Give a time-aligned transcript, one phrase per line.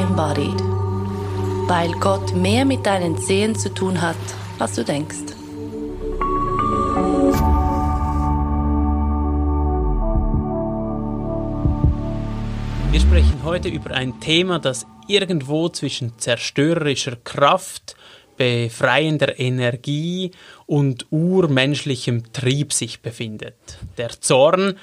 [0.00, 0.60] embodied.
[1.68, 4.16] Weil Gott mehr mit deinen Zehen zu tun hat,
[4.58, 5.34] als du denkst.
[12.90, 17.94] Wir sprechen heute über ein Thema, das irgendwo zwischen zerstörerischer Kraft,
[18.36, 20.30] befreiender Energie
[20.66, 23.78] und urmenschlichem Trieb sich befindet.
[23.98, 24.78] Der Zorn,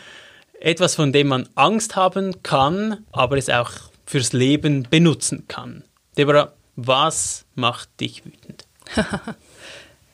[0.60, 3.72] etwas, von dem man Angst haben kann, aber es auch
[4.08, 5.84] fürs Leben benutzen kann.
[6.18, 8.66] Deborah, was macht dich wütend?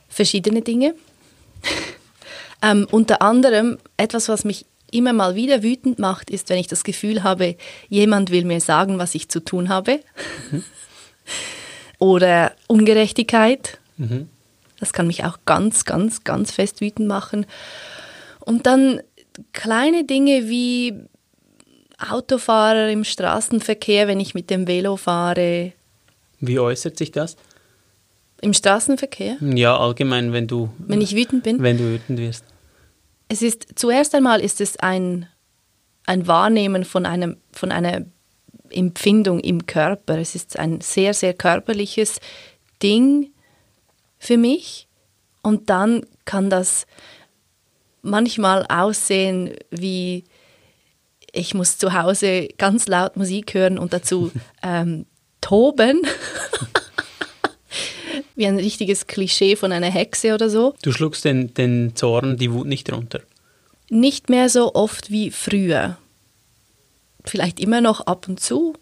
[0.10, 0.96] Verschiedene Dinge.
[2.62, 6.84] ähm, unter anderem etwas, was mich immer mal wieder wütend macht, ist, wenn ich das
[6.84, 7.56] Gefühl habe,
[7.88, 10.00] jemand will mir sagen, was ich zu tun habe.
[10.52, 10.64] Mhm.
[12.00, 13.80] Oder Ungerechtigkeit.
[13.98, 14.28] Mhm.
[14.80, 17.46] Das kann mich auch ganz, ganz, ganz fest wütend machen.
[18.40, 19.02] Und dann
[19.54, 20.96] kleine Dinge wie
[22.12, 25.74] Autofahrer im Straßenverkehr, wenn ich mit dem Velo fahre.
[26.40, 27.38] Wie äußert sich das?
[28.42, 29.38] Im Straßenverkehr?
[29.40, 30.70] Ja, allgemein, wenn du.
[30.78, 31.62] Wenn ich wütend bin?
[31.62, 32.44] Wenn du wütend wirst.
[33.30, 35.28] Es ist, zuerst einmal ist es ein,
[36.06, 38.06] ein Wahrnehmen von, einem, von einer
[38.70, 40.18] Empfindung im Körper.
[40.18, 42.20] Es ist ein sehr, sehr körperliches
[42.82, 43.32] Ding
[44.20, 44.88] für mich.
[45.42, 46.86] Und dann kann das
[48.02, 50.26] manchmal aussehen wie,
[51.34, 54.32] ich muss zu Hause ganz laut Musik hören und dazu
[54.64, 55.06] ähm,
[55.42, 56.02] toben.
[58.36, 60.74] wie ein richtiges Klischee von einer Hexe oder so.
[60.82, 63.22] Du schluckst den, den Zorn, die Wut nicht runter?
[63.90, 65.98] Nicht mehr so oft wie früher.
[67.26, 68.74] Vielleicht immer noch ab und zu,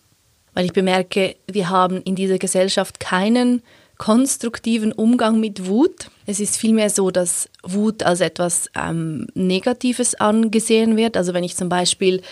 [0.53, 3.61] weil ich bemerke, wir haben in dieser Gesellschaft keinen
[4.01, 6.07] konstruktiven Umgang mit Wut.
[6.25, 11.15] Es ist vielmehr so, dass Wut als etwas ähm, Negatives angesehen wird.
[11.15, 12.23] Also wenn ich zum Beispiel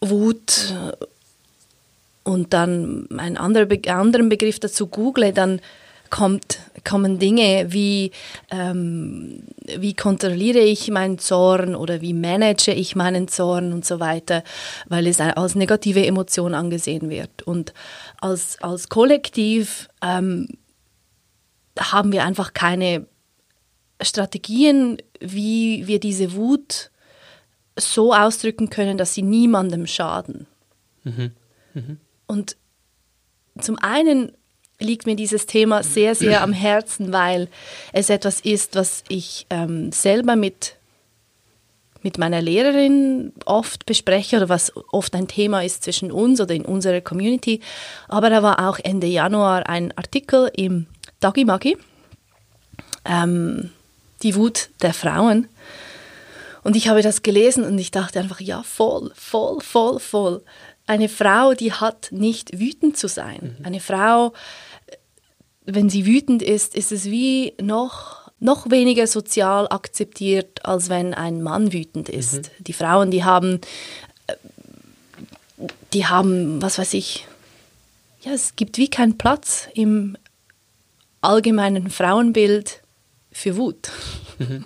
[0.00, 0.74] Wut
[2.24, 5.60] und dann einen anderen, Be anderen Begriff dazu google, dann
[6.10, 8.12] kommt, kommen Dinge wie,
[8.50, 9.42] ähm,
[9.76, 14.42] wie kontrolliere ich meinen Zorn oder wie manage ich meinen Zorn und so weiter,
[14.86, 17.42] weil es als negative Emotion angesehen wird.
[17.42, 17.72] Und
[18.20, 20.48] als, als Kollektiv ähm,
[21.78, 23.06] haben wir einfach keine
[24.00, 26.90] Strategien, wie wir diese Wut
[27.76, 30.46] so ausdrücken können, dass sie niemandem schaden.
[31.04, 31.32] Mhm.
[31.74, 31.98] Mhm.
[32.26, 32.56] Und
[33.60, 34.32] zum einen
[34.80, 37.48] liegt mir dieses Thema sehr, sehr am Herzen, weil
[37.92, 40.76] es etwas ist, was ich ähm, selber mit,
[42.02, 46.64] mit meiner Lehrerin oft bespreche oder was oft ein Thema ist zwischen uns oder in
[46.64, 47.60] unserer Community.
[48.06, 50.86] Aber da war auch Ende Januar ein Artikel im
[51.18, 51.76] Dagi Magi,
[53.04, 53.70] ähm,
[54.22, 55.48] die Wut der Frauen.
[56.62, 60.42] Und ich habe das gelesen und ich dachte einfach, ja, voll, voll, voll, voll.
[60.86, 63.56] Eine Frau, die hat nicht wütend zu sein.
[63.58, 63.64] Mhm.
[63.64, 64.32] Eine Frau,
[65.70, 71.42] wenn sie wütend ist, ist es wie noch, noch weniger sozial akzeptiert, als wenn ein
[71.42, 72.34] Mann wütend ist.
[72.34, 72.64] Mhm.
[72.64, 73.60] Die Frauen, die haben,
[74.26, 74.34] äh,
[75.92, 77.26] die haben, was weiß ich,
[78.22, 80.16] ja, es gibt wie keinen Platz im
[81.20, 82.80] allgemeinen Frauenbild
[83.30, 83.90] für Wut.
[84.38, 84.64] Mhm.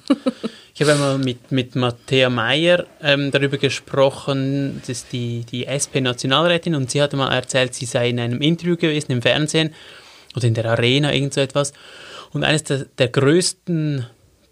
[0.75, 6.75] Ich habe einmal mit, mit Matthäa Meyer ähm, darüber gesprochen, das ist die, die SP-Nationalrätin,
[6.75, 9.75] und sie hatte mal erzählt, sie sei in einem Interview gewesen im Fernsehen
[10.37, 11.73] oder in der Arena, irgend so etwas.
[12.33, 14.07] Und eines der, der größten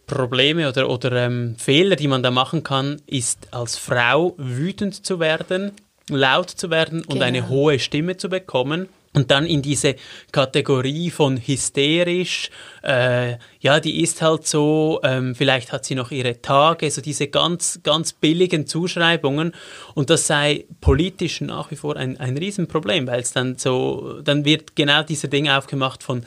[0.06, 5.20] Probleme oder, oder ähm, Fehler, die man da machen kann, ist als Frau wütend zu
[5.20, 5.72] werden,
[6.08, 7.24] laut zu werden und genau.
[7.24, 9.96] eine hohe Stimme zu bekommen und dann in diese
[10.30, 12.48] Kategorie von hysterisch,
[12.84, 17.26] äh, ja, die ist halt so, ähm, vielleicht hat sie noch ihre Tage, so diese
[17.26, 19.52] ganz, ganz billigen Zuschreibungen.
[19.94, 24.44] Und das sei politisch nach wie vor ein, ein Riesenproblem, weil es dann so, dann
[24.44, 26.24] wird genau diese Ding aufgemacht von,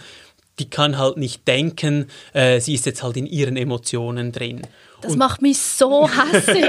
[0.60, 4.62] die kann halt nicht denken, äh, sie ist jetzt halt in ihren Emotionen drin.
[5.02, 6.66] Das und macht mich so hassig.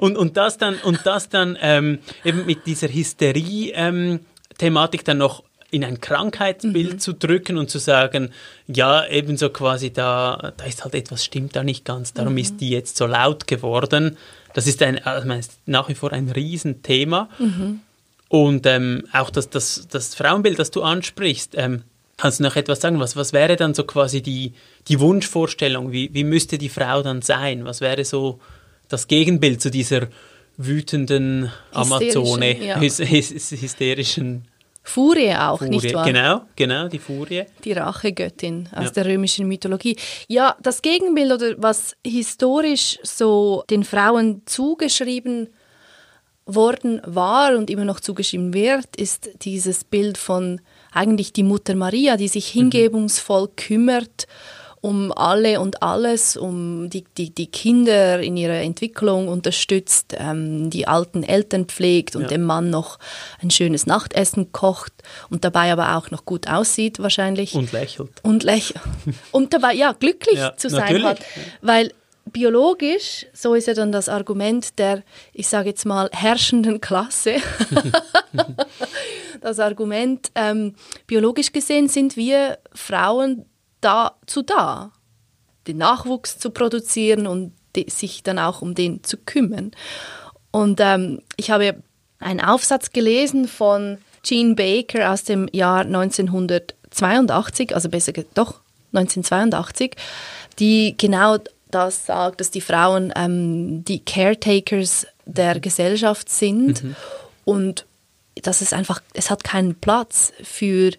[0.00, 4.20] und, und das dann, und das dann ähm, eben mit dieser Hysterie, ähm,
[4.58, 6.98] Thematik dann noch in ein Krankheitsbild mhm.
[7.00, 8.30] zu drücken und zu sagen,
[8.68, 12.38] ja, ebenso quasi da, da ist halt etwas stimmt da nicht ganz, darum mhm.
[12.38, 14.16] ist die jetzt so laut geworden.
[14.52, 15.28] Das ist ein, also
[15.66, 17.28] nach wie vor ein Riesenthema.
[17.40, 17.80] Mhm.
[18.28, 21.82] Und ähm, auch das, das, das Frauenbild, das du ansprichst, ähm,
[22.16, 23.00] kannst du noch etwas sagen?
[23.00, 24.54] Was, was wäre dann so quasi die,
[24.88, 25.92] die Wunschvorstellung?
[25.92, 27.64] Wie, wie müsste die Frau dann sein?
[27.64, 28.38] Was wäre so
[28.88, 30.08] das Gegenbild zu dieser
[30.56, 32.80] wütenden Amazone, ja.
[32.80, 34.48] hysterischen
[34.86, 35.70] Furie auch, Furie.
[35.70, 36.04] nicht wahr?
[36.04, 37.44] Genau, genau, die Furie.
[37.64, 38.90] Die Rachegöttin aus ja.
[38.90, 39.96] der römischen Mythologie.
[40.28, 45.48] Ja, das Gegenbild, oder was historisch so den Frauen zugeschrieben
[46.44, 50.60] worden war und immer noch zugeschrieben wird, ist dieses Bild von
[50.92, 52.60] eigentlich die Mutter Maria, die sich mhm.
[52.70, 54.26] hingebungsvoll kümmert
[54.84, 60.86] um alle und alles, um die, die, die Kinder in ihrer Entwicklung unterstützt, ähm, die
[60.86, 62.28] alten Eltern pflegt und ja.
[62.28, 62.98] dem Mann noch
[63.42, 64.92] ein schönes Nachtessen kocht
[65.30, 67.54] und dabei aber auch noch gut aussieht wahrscheinlich.
[67.54, 68.10] Und lächelt.
[68.22, 68.78] Und lächelt.
[69.32, 71.04] und dabei, ja, glücklich ja, zu sein natürlich.
[71.04, 71.20] hat.
[71.62, 71.90] Weil
[72.26, 75.02] biologisch, so ist ja dann das Argument der,
[75.32, 77.36] ich sage jetzt mal, herrschenden Klasse.
[79.40, 80.74] das Argument, ähm,
[81.06, 83.46] biologisch gesehen sind wir Frauen
[83.84, 84.92] dazu da,
[85.66, 87.52] den Nachwuchs zu produzieren und
[87.88, 89.72] sich dann auch um den zu kümmern.
[90.50, 91.82] Und ähm, ich habe
[92.20, 98.60] einen Aufsatz gelesen von Jean Baker aus dem Jahr 1982, also besser doch
[98.92, 99.96] 1982,
[100.58, 101.38] die genau
[101.70, 106.96] das sagt, dass die Frauen ähm, die Caretakers der Gesellschaft sind mhm.
[107.44, 107.86] und
[108.42, 110.92] dass es einfach, es hat keinen Platz für,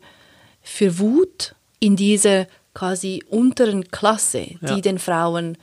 [0.62, 4.80] für Wut in dieser quasi unteren Klasse, die ja.
[4.80, 5.58] den Frauen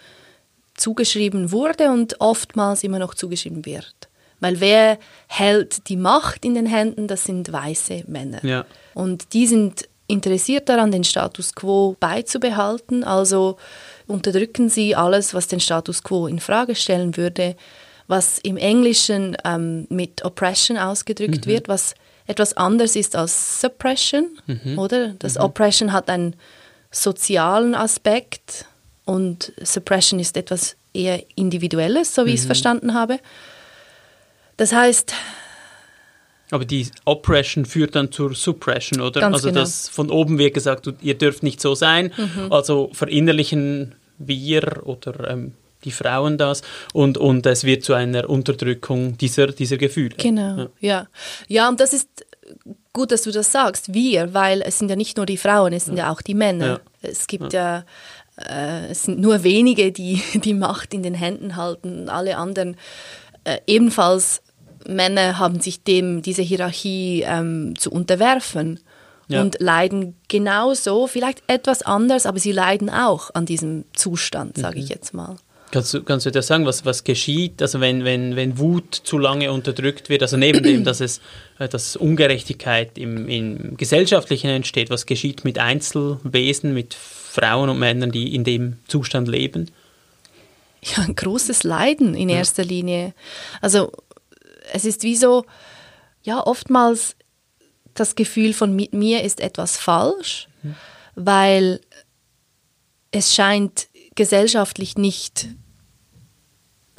[0.75, 3.95] zugeschrieben wurde und oftmals immer noch zugeschrieben wird.
[4.41, 4.99] Weil wer
[5.29, 8.45] hält die Macht in den Händen, das sind weiße Männer.
[8.45, 8.65] Ja.
[8.95, 13.05] Und die sind interessiert daran, den Status quo beizubehalten.
[13.05, 13.57] Also
[14.09, 17.55] unterdrücken sie alles, was den Status quo in Frage stellen würde,
[18.09, 21.51] was im Englischen ähm, mit Oppression ausgedrückt mhm.
[21.51, 21.95] wird, was
[22.27, 24.79] etwas anders ist als Suppression, mhm.
[24.79, 25.15] oder?
[25.19, 25.45] Das mhm.
[25.45, 26.35] Oppression hat einen
[26.93, 28.67] sozialen Aspekt
[29.05, 32.49] und Suppression ist etwas eher Individuelles, so wie ich es mhm.
[32.49, 33.19] verstanden habe.
[34.57, 35.13] Das heißt,
[36.51, 39.27] aber die Oppression führt dann zur Suppression, oder?
[39.27, 39.61] Also genau.
[39.61, 42.13] das von oben wird gesagt, ihr dürft nicht so sein.
[42.15, 42.53] Mhm.
[42.53, 45.55] Also verinnerlichen wir oder ähm,
[45.85, 46.61] die Frauen das
[46.93, 50.15] und, und es wird zu einer Unterdrückung dieser, dieser Gefühle.
[50.19, 50.69] Genau, ja.
[50.81, 51.07] ja.
[51.49, 52.09] Ja, und das ist
[52.93, 55.87] gut, dass du das sagst, wir, weil es sind ja nicht nur die Frauen, es
[55.87, 56.67] sind ja, ja auch die Männer.
[56.67, 56.81] Ja.
[57.03, 57.85] Es gibt ja,
[58.37, 62.77] äh, es sind nur wenige, die die Macht in den Händen halten, alle anderen
[63.45, 64.43] äh, ebenfalls
[64.87, 68.81] Männer haben sich dem, diese Hierarchie ähm, zu unterwerfen
[69.29, 69.41] ja.
[69.41, 74.85] und leiden genauso, vielleicht etwas anders, aber sie leiden auch an diesem Zustand, sage mhm.
[74.85, 75.37] ich jetzt mal.
[75.73, 79.17] Kannst du, kannst du dir sagen, was, was geschieht, also wenn, wenn, wenn Wut zu
[79.17, 81.23] lange unterdrückt wird, also neben dem, dass es
[81.59, 88.13] äh, dass Ungerechtigkeit im, im Gesellschaftlichen entsteht, was geschieht mit Einzelwesen, mit Frauen und Männern,
[88.13, 89.71] die in dem Zustand leben?
[90.85, 92.69] Ja, ein großes Leiden in erster ja.
[92.69, 93.15] Linie.
[93.63, 93.93] Also
[94.75, 95.47] es ist wie so,
[96.23, 97.17] ja, oftmals
[97.95, 100.75] das Gefühl von mit mir ist etwas falsch, mhm.
[101.15, 101.81] weil
[103.11, 105.49] es scheint gesellschaftlich nicht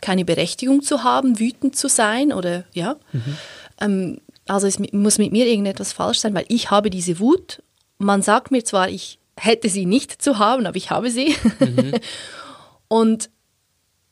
[0.04, 2.98] keine Berechtigung zu haben, wütend zu sein oder ja.
[3.14, 3.38] Mhm.
[3.80, 7.64] Ähm, also es muss mit mir irgendetwas falsch sein, weil ich habe diese Wut.
[7.98, 11.36] Man sagt mir zwar, ich hätte sie nicht zu haben, aber ich habe sie.
[11.60, 11.94] Mhm.
[12.90, 13.30] Und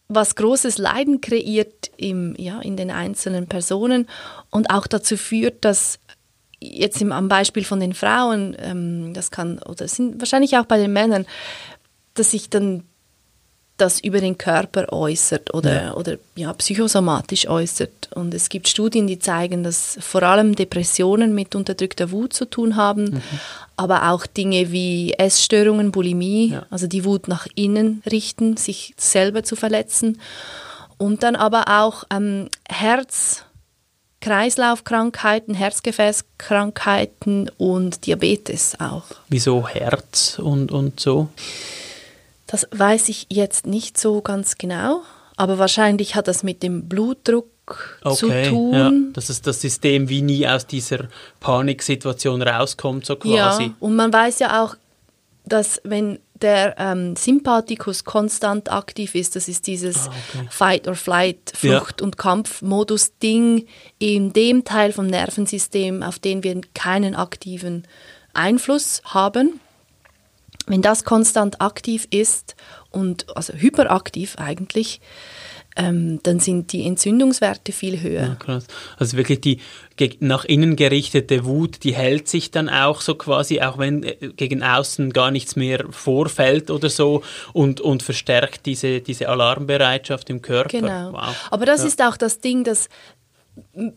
[0.08, 4.08] was großes Leiden kreiert im, ja, in den einzelnen Personen
[4.50, 6.00] und auch dazu führt, dass
[6.60, 10.78] jetzt im, am Beispiel von den Frauen, ähm, das kann, oder sind wahrscheinlich auch bei
[10.78, 11.26] den Männern,
[12.14, 12.84] dass sich dann
[13.82, 15.94] das über den Körper äußert oder, ja.
[15.94, 18.10] oder ja, psychosomatisch äußert.
[18.14, 22.76] Und es gibt Studien, die zeigen, dass vor allem Depressionen mit unterdrückter Wut zu tun
[22.76, 23.22] haben, mhm.
[23.76, 26.66] aber auch Dinge wie Essstörungen, Bulimie, ja.
[26.70, 30.22] also die Wut nach innen richten, sich selber zu verletzen.
[30.98, 33.44] Und dann aber auch ähm, Herz,
[34.20, 39.06] Kreislaufkrankheiten, Herzgefäßkrankheiten und Diabetes auch.
[39.30, 41.30] Wieso Herz und, und so?
[42.52, 45.04] Das weiß ich jetzt nicht so ganz genau,
[45.38, 47.48] aber wahrscheinlich hat das mit dem Blutdruck
[48.04, 48.74] okay, zu tun.
[48.74, 51.08] Ja, dass es das System wie nie aus dieser
[51.40, 53.64] Paniksituation rauskommt, so quasi.
[53.64, 54.76] Ja, und man weiß ja auch,
[55.46, 60.48] dass wenn der ähm, Sympathikus konstant aktiv ist, das ist dieses ah, okay.
[60.50, 62.06] Fight or Flight, Flucht- ja.
[62.06, 63.66] und Kampfmodus-Ding
[64.00, 67.88] in dem Teil vom Nervensystem, auf den wir keinen aktiven
[68.34, 69.60] Einfluss haben,
[70.68, 72.56] wenn das konstant aktiv ist
[72.90, 75.02] und also hyperaktiv eigentlich,
[75.78, 78.38] ähm, dann sind die Entzündungswerte viel höher.
[78.46, 78.60] Ja.
[78.98, 79.60] Also wirklich die
[80.20, 84.64] nach innen gerichtete Wut, die hält sich dann auch so quasi, auch wenn äh, gegen
[84.64, 90.80] außen gar nichts mehr vorfällt oder so und, und verstärkt diese, diese Alarmbereitschaft im Körper.
[90.80, 91.14] Genau.
[91.14, 91.36] Wow.
[91.52, 91.88] Aber das ja.
[91.88, 92.90] ist auch das Ding, dass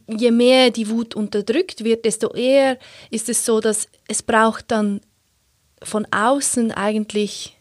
[0.06, 2.78] je mehr die Wut unterdrückt wird, desto eher
[3.11, 5.00] ist es so, dass es braucht dann
[5.84, 7.56] von außen eigentlich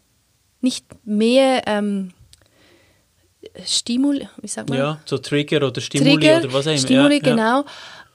[0.62, 2.12] nicht mehr ähm,
[3.65, 4.77] Stimuli, wie sagt man?
[4.77, 6.80] Ja, so Trigger oder Stimuli Trigger, oder was auch immer.
[6.80, 7.36] Stimuli, ja, ja.
[7.36, 7.65] genau.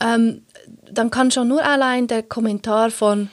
[0.00, 0.42] Ähm,
[0.90, 3.30] dann kann schon nur allein der Kommentar von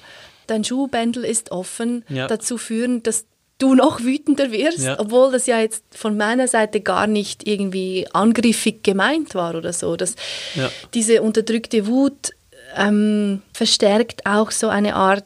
[0.48, 2.28] dein Schuhbändel ist offen Ja.
[2.28, 3.26] dazu führen, dass
[3.58, 5.00] du noch wütender wirst, Ja.
[5.00, 9.96] obwohl das ja jetzt von meiner Seite gar nicht irgendwie angriffig gemeint war oder so.
[9.96, 10.16] Das,
[10.56, 10.70] Ja.
[10.94, 12.32] Diese unterdrückte Wut
[12.76, 15.24] ähm, verstärkt auch so eine Art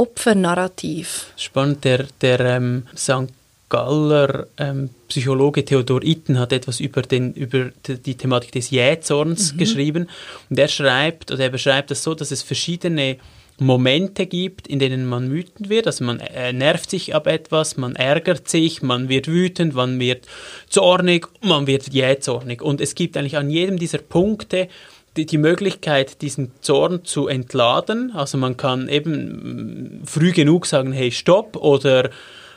[0.00, 1.26] Opfernarrativ.
[1.36, 3.28] Spannend, der, der ähm, St.
[3.68, 10.08] Galler ähm, Psychologe Theodor Itten hat etwas über, den, über die, Thematik des Jähzorns geschrieben
[10.48, 13.18] und er schreibt, oder er beschreibt das so, dass es verschiedene
[13.58, 17.94] Momente gibt, in denen man wütend wird, also man äh, nervt sich ab etwas, man
[17.94, 20.26] ärgert sich, man wird wütend, man wird
[20.70, 24.68] zornig, man wird jähzornig und es gibt eigentlich an jedem dieser Punkte
[25.16, 28.12] die, die Möglichkeit, diesen Zorn zu entladen.
[28.14, 32.10] Also man kann eben mm, früh genug sagen, hey, stopp oder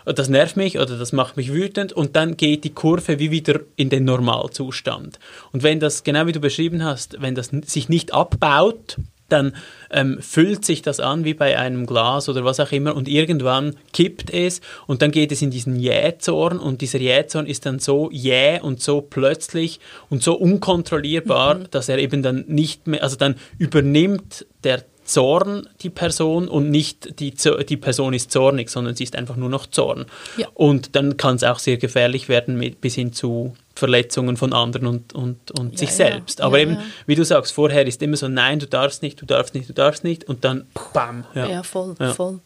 [0.06, 3.62] das nervt mich oder das macht mich wütend und dann geht die Kurve wie wieder
[3.76, 5.18] in den Normalzustand.
[5.52, 8.98] Und wenn das, genau wie du beschrieben hast, wenn das sich nicht abbaut,
[9.30, 9.56] dann
[9.92, 13.76] ähm, füllt sich das an wie bei einem Glas oder was auch immer und irgendwann
[13.92, 18.10] kippt es und dann geht es in diesen Jähzorn und dieser Jähzorn ist dann so
[18.12, 23.36] jäh und so plötzlich und so unkontrollierbar, dass er eben dann nicht mehr, also dann
[23.58, 27.34] übernimmt der Zorn die Person und nicht die,
[27.68, 30.06] die Person ist zornig, sondern sie ist einfach nur noch Zorn.
[30.38, 30.48] Ja.
[30.54, 34.88] Und dann kann es auch sehr gefährlich werden mit, bis hin zu Verletzungen von anderen
[34.88, 35.96] und, und, und Ja, sich ja.
[35.96, 36.42] selbst.
[36.42, 36.78] Aber Ja, eben,
[37.08, 39.74] wie du sagst, vorher ist immer so, nein, du darfst nicht, du darfst nicht, du
[39.74, 41.26] darfst nicht und dann bam.
[41.34, 41.64] Ja.
[41.64, 42.40] Voll, voll.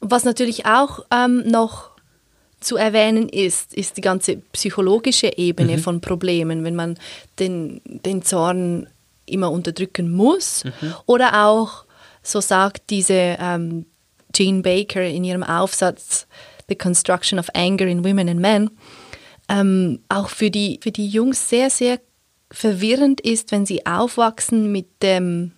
[0.00, 1.90] Was natürlich auch ähm, noch
[2.60, 5.80] zu erwähnen ist, ist die ganze psychologische Ebene Mhm.
[5.80, 6.98] von Problemen, wenn man
[7.38, 8.86] den, den Zorn
[9.26, 10.94] immer unterdrücken muss Mhm.
[11.06, 11.84] oder auch,
[12.22, 13.86] so sagt diese ähm,
[14.34, 16.26] Jean Baker in ihrem Aufsatz
[16.68, 18.70] The Construction of Anger in Women and Men,
[19.50, 22.00] ähm, auch für die, für die Jungs sehr, sehr
[22.52, 25.52] verwirrend ist, wenn sie aufwachsen mit dem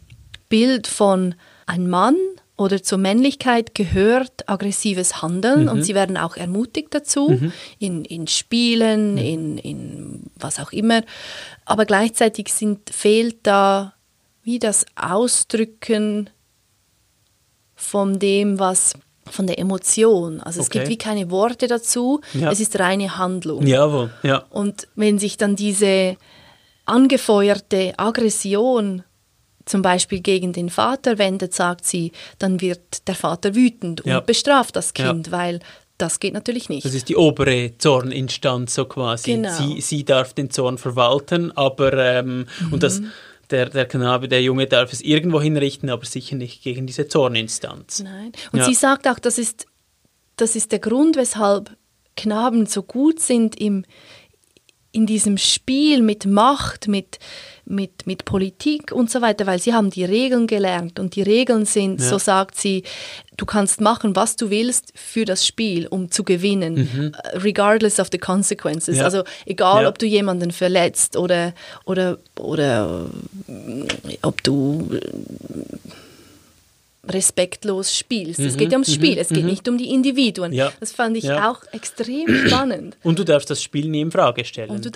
[0.48, 1.34] Bild von
[1.66, 2.16] ein Mann
[2.56, 9.16] oder zur Männlichkeit gehört aggressives Handeln und sie werden auch ermutigt dazu in, in Spielen,
[9.16, 11.02] in, in was auch immer.
[11.64, 13.94] Aber gleichzeitig sind, fehlt da
[14.42, 16.30] wie das Ausdrücken
[17.74, 18.94] von dem, was
[19.32, 20.40] von der Emotion.
[20.40, 20.78] Also es Okay.
[20.80, 22.50] gibt wie keine Worte dazu, Ja.
[22.52, 23.66] es ist reine Handlung.
[23.66, 24.44] Jawohl, ja.
[24.50, 26.16] Und wenn sich dann diese
[26.84, 29.02] angefeuerte Aggression
[29.64, 34.20] zum Beispiel gegen den Vater wendet, sagt sie, dann wird der Vater wütend und Ja.
[34.20, 35.12] bestraft das Ja.
[35.12, 35.60] Kind, weil
[35.98, 36.84] das geht natürlich nicht.
[36.84, 39.34] Das ist die obere Zorninstanz so quasi.
[39.34, 39.52] Genau.
[39.56, 43.12] Sie, sie darf den Zorn verwalten, aber ähm, und das, Mhm.
[43.52, 48.00] Der, der Knabe, der Junge darf es irgendwo hinrichten, aber sicher nicht gegen diese Zorninstanz.
[48.02, 48.32] Nein.
[48.52, 48.64] Und Ja.
[48.64, 49.66] sie sagt auch, das ist,
[50.36, 51.76] das ist der Grund, weshalb
[52.16, 53.84] Knaben so gut sind im,
[54.92, 57.18] in diesem Spiel mit Macht, mit,
[57.64, 61.64] mit, mit Politik und so weiter, weil sie haben die Regeln gelernt und die Regeln
[61.64, 62.08] sind, Ja.
[62.08, 62.82] so sagt sie,
[63.38, 68.08] du kannst machen, was du willst für das Spiel, um zu gewinnen, äh, regardless of
[68.12, 68.96] the consequences.
[68.96, 69.00] Mhm.
[69.00, 69.04] Ja.
[69.06, 69.88] Also egal, Ja.
[69.88, 71.54] ob du jemanden verletzt oder,
[71.86, 73.06] oder, oder
[74.20, 74.88] ob du
[77.08, 78.38] respektlos spielst.
[78.38, 80.52] es geht ja ums Spiel, es geht nicht um die Individuen.
[80.52, 80.72] Mhm, Ja.
[80.80, 81.50] Das fand ich Ja.
[81.50, 82.96] auch extrem spannend.
[83.02, 84.80] Und du darfst das Spiel nie in Frage stellen.
[84.80, 84.90] Du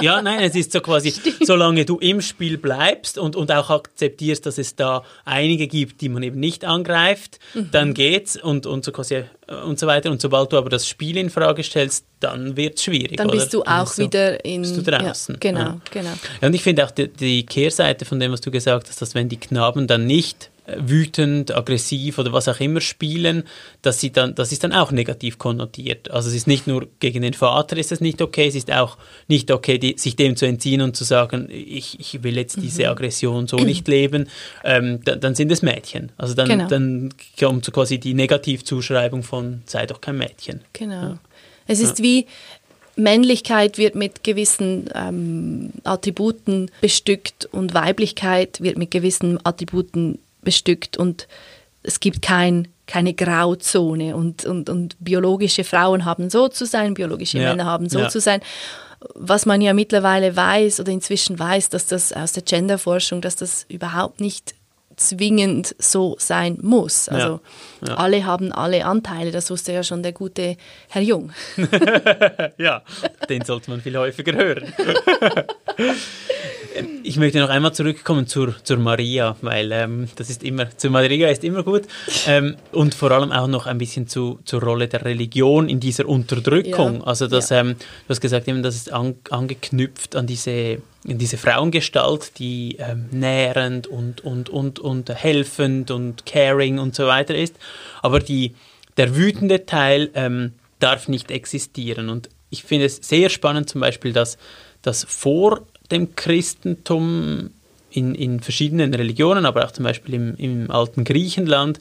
[0.00, 1.12] Ja, nein, es ist so quasi,
[1.44, 6.08] solange du im Spiel bleibst und, und auch akzeptierst, dass es da einige gibt, die
[6.08, 7.68] man eben nicht angreift, Mhm.
[7.72, 9.14] dann geht's und, und so quasi
[9.46, 10.10] äh, und so weiter.
[10.10, 13.16] Und sobald du aber das Spiel in Frage stellst, dann wird es schwierig.
[13.16, 13.36] dann oder?
[13.38, 14.62] bist du Dann auch so- wieder in.
[14.62, 15.34] bist du draußen.
[15.34, 15.80] Ja, genau, Ja.
[15.90, 16.12] genau.
[16.40, 19.14] Ja, und ich finde auch die, die Kehrseite von dem, was du gesagt hast, dass
[19.14, 23.44] wenn die Knaben dann nicht wütend, aggressiv oder was auch immer spielen,
[23.82, 26.10] dass sie dann, das ist dann auch negativ konnotiert.
[26.10, 28.96] Also es ist nicht nur gegen den Vater ist es nicht okay, es ist auch
[29.28, 32.62] nicht okay, die, sich dem zu entziehen und zu sagen, ich, ich will jetzt Mhm.
[32.62, 34.28] diese Aggression so nicht leben,
[34.64, 36.12] ähm, dann, dann sind es Mädchen.
[36.16, 36.66] Also dann, Genau.
[36.68, 40.60] dann kommt so quasi die Negativzuschreibung von sei doch kein Mädchen.
[40.72, 41.18] Genau.
[41.66, 42.26] Es ist wie
[42.96, 51.26] Männlichkeit wird mit gewissen ähm, Attributen bestückt und Weiblichkeit wird mit gewissen Attributen bestückt und
[51.82, 57.38] es gibt kein, keine Grauzone und, und, und biologische Frauen haben so zu sein, biologische
[57.38, 58.08] Ja, Männer haben so ja.
[58.08, 58.40] zu sein.
[59.14, 63.66] Was man ja mittlerweile weiß oder inzwischen weiß, dass das aus der Genderforschung, dass das
[63.68, 64.54] überhaupt nicht
[64.96, 67.08] zwingend so sein muss.
[67.08, 67.40] Also
[67.82, 67.94] Ja, ja.
[67.96, 70.56] alle haben alle Anteile, das wusste ja schon der gute
[70.88, 71.32] Herr Jung.
[72.56, 72.82] Ja,
[73.28, 74.72] den sollte man viel häufiger hören.
[77.02, 81.28] Ich möchte noch einmal zurückkommen zur, zur Maria, weil ähm, das ist immer, zur Maria
[81.28, 81.84] ist immer gut.
[82.26, 86.06] Ähm, und vor allem auch noch ein bisschen zu, zur Rolle der Religion in dieser
[86.08, 86.96] Unterdrückung.
[87.00, 87.04] Ja.
[87.04, 87.60] Also das, ja.
[87.60, 92.76] ähm, du hast gesagt, eben, das ist an, angeknüpft an diese, in diese Frauengestalt, die
[92.78, 97.54] ähm, nährend und, und, und, und helfend und caring und so weiter ist.
[98.02, 98.54] Aber die,
[98.96, 102.08] der wütende Teil ähm, darf nicht existieren.
[102.08, 104.38] Und ich finde es sehr spannend zum Beispiel, dass,
[104.82, 107.50] dass vor dem Christentum
[107.90, 111.78] in, in verschiedenen Religionen, aber auch zum Beispiel im, im alten Griechenland,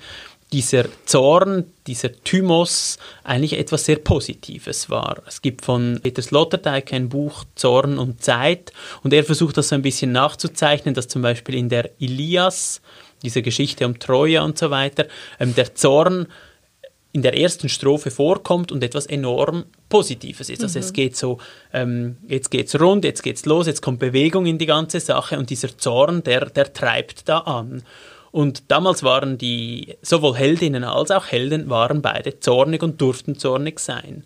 [0.52, 5.24] dieser Zorn, dieser Thymos eigentlich etwas sehr Positives war.
[5.28, 9.76] Es gibt von Peter Sloterdijk ein Buch Zorn und Zeit und er versucht das so
[9.76, 12.82] ein bisschen nachzuzeichnen, dass zum Beispiel in der Ilias,
[13.24, 15.08] diese Geschichte um Troja und so weiter,
[15.40, 16.28] ähm, der Zorn
[17.14, 20.64] in der ersten Strophe vorkommt und etwas enorm Positives ist.
[20.64, 20.84] Also mhm.
[20.84, 21.38] es geht so,
[21.72, 25.52] ähm, jetzt geht's rund, jetzt geht's los, jetzt kommt Bewegung in die ganze Sache und
[25.52, 27.84] dieser Zorn, der, der treibt da an.
[28.32, 33.80] Und damals waren die, sowohl Heldinnen als auch Helden waren beide zornig und durften zornig
[33.80, 34.24] sein.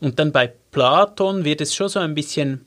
[0.00, 2.66] Und dann bei Platon wird es schon so ein bisschen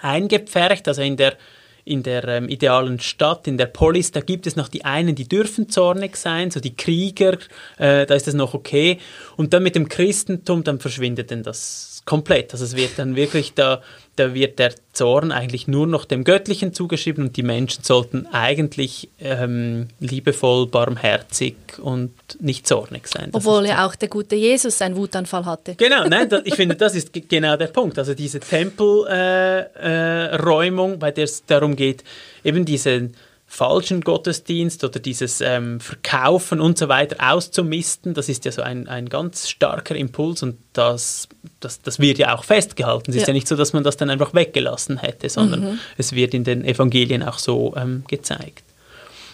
[0.00, 1.36] eingepfercht, also in der
[1.84, 5.28] in der ähm, idealen Stadt, in der Polis, da gibt es noch die einen, die
[5.28, 7.38] dürfen zornig sein, so die Krieger,
[7.78, 8.98] äh, da ist das noch okay.
[9.36, 12.52] Und dann mit dem Christentum, dann verschwindet denn das komplett.
[12.52, 13.82] Also es wird dann wirklich da
[14.16, 19.08] da wird der Zorn eigentlich nur noch dem Göttlichen zugeschrieben und die Menschen sollten eigentlich
[19.18, 23.30] ähm, liebevoll, barmherzig und nicht zornig sein.
[23.32, 25.76] Das Obwohl ja auch der gute Jesus einen Wutanfall hatte.
[25.76, 27.98] Genau, nein, das, ich finde, das ist genau der Punkt.
[27.98, 32.04] Also diese Tempelräumung, äh, äh, bei der es darum geht,
[32.44, 33.14] eben diesen
[33.52, 38.88] falschen Gottesdienst oder dieses ähm, Verkaufen und so weiter auszumisten, das ist ja so ein,
[38.88, 41.28] ein ganz starker Impuls und das,
[41.60, 43.10] das, das wird ja auch festgehalten.
[43.10, 43.20] Es ja.
[43.20, 45.78] ist ja nicht so, dass man das dann einfach weggelassen hätte, sondern mhm.
[45.98, 48.64] es wird in den Evangelien auch so ähm, gezeigt.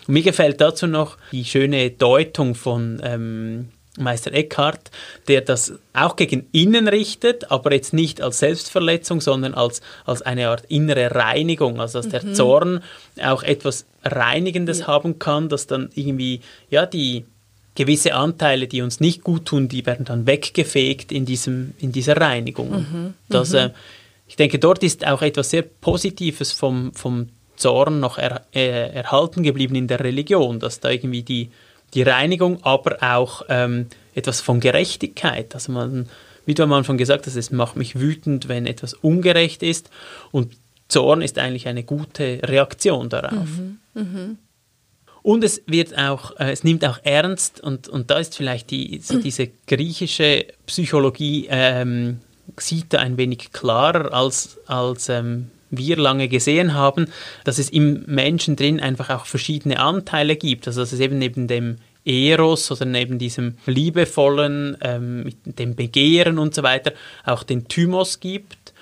[0.08, 4.90] Und mir gefällt dazu noch die schöne Deutung von ähm, Meister Eckhart,
[5.28, 10.48] der das auch gegen innen richtet, aber jetzt nicht als Selbstverletzung, sondern als, als eine
[10.48, 12.10] Art innere Reinigung, also dass mhm.
[12.10, 12.80] der Zorn
[13.22, 14.86] auch etwas Reinigendes ja.
[14.86, 17.24] haben kann, dass dann irgendwie, ja, die
[17.74, 22.16] gewisse Anteile, die uns nicht gut tun, die werden dann weggefegt in, diesem, in dieser
[22.16, 22.70] Reinigung.
[22.70, 23.14] Mhm.
[23.28, 23.58] Das, mhm.
[23.58, 23.70] Äh,
[24.26, 29.42] ich denke, dort ist auch etwas sehr Positives vom, vom Zorn noch er, äh, erhalten
[29.42, 31.50] geblieben in der Religion, dass da irgendwie die
[31.94, 35.54] die Reinigung, aber auch ähm, etwas von Gerechtigkeit.
[35.54, 36.08] Also man,
[36.46, 39.90] wie du am Anfang gesagt hast, es macht mich wütend, wenn etwas ungerecht ist
[40.30, 40.56] und
[40.88, 43.46] Zorn ist eigentlich eine gute Reaktion darauf.
[43.46, 44.36] Mhm, mh.
[45.22, 49.00] Und es wird auch, äh, es nimmt auch ernst und, und da ist vielleicht die,
[49.00, 52.20] so diese griechische Psychologie ähm,
[52.56, 57.06] sieht da ein wenig klarer als, als ähm, wir lange gesehen haben,
[57.44, 60.66] dass es im Menschen drin einfach auch verschiedene Anteile gibt.
[60.66, 66.54] Also dass es eben neben dem Eros oder neben diesem liebevollen, ähm, dem Begehren und
[66.54, 66.92] so weiter
[67.24, 68.72] auch den Thymos gibt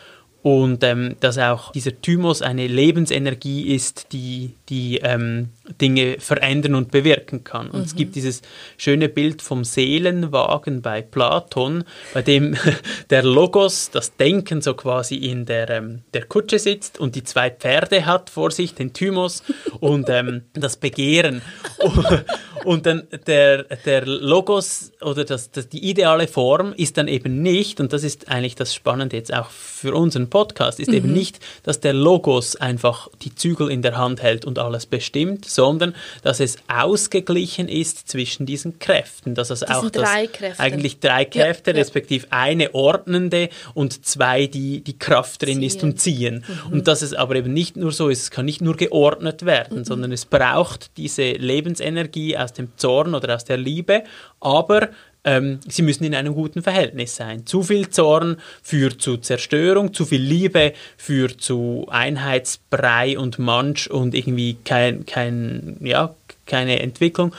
[0.46, 5.49] und ähm, dass auch dieser Thymos eine Lebensenergie ist, die, die ähm,
[5.81, 7.69] Dinge verändern und bewirken kann.
[7.71, 7.85] Und mhm.
[7.85, 8.43] es gibt dieses
[8.77, 12.57] schöne Bild vom Seelenwagen bei Platon, bei dem
[13.11, 17.51] der Logos, das Denken so quasi in der, ähm, der Kutsche sitzt und die zwei
[17.51, 19.43] Pferde hat vor sich, den Thymos
[19.81, 21.43] und ähm, das Begehren.
[22.67, 27.79] Und dann der, der Logos oder das, das, die ideale Form ist dann eben nicht,
[27.79, 30.95] und das ist eigentlich das Spannende jetzt auch für unseren Podcast, ist mhm.
[30.95, 35.45] eben nicht, dass der Logos einfach die Zügel in der Hand hält und alles bestimmt,
[35.57, 39.35] sondern dass es ausgeglichen ist zwischen diesen Kräften.
[39.35, 42.38] Dass es auch drei das, eigentlich drei Kräfte, ja, respektive ja.
[42.38, 45.62] eine ordnende und zwei, die die Kraft drin ziehen.
[45.64, 46.45] ist und ziehen.
[46.47, 46.73] Mhm.
[46.73, 49.79] Und dass es aber eben nicht nur so ist, es kann nicht nur geordnet werden,
[49.79, 49.85] mhm.
[49.85, 54.05] sondern es braucht diese Lebensenergie aus dem Zorn oder aus der Liebe,
[54.40, 54.90] aber
[55.27, 57.45] ähm, sie müssen in einem guten Verhältnis sein.
[57.47, 64.15] Zu viel Zorn führt zu Zerstörung, zu viel Liebe führt zu Einheitsbrei und Mansch und
[64.15, 66.15] irgendwie kein, kein, ja,
[66.47, 67.35] keine Entwicklung.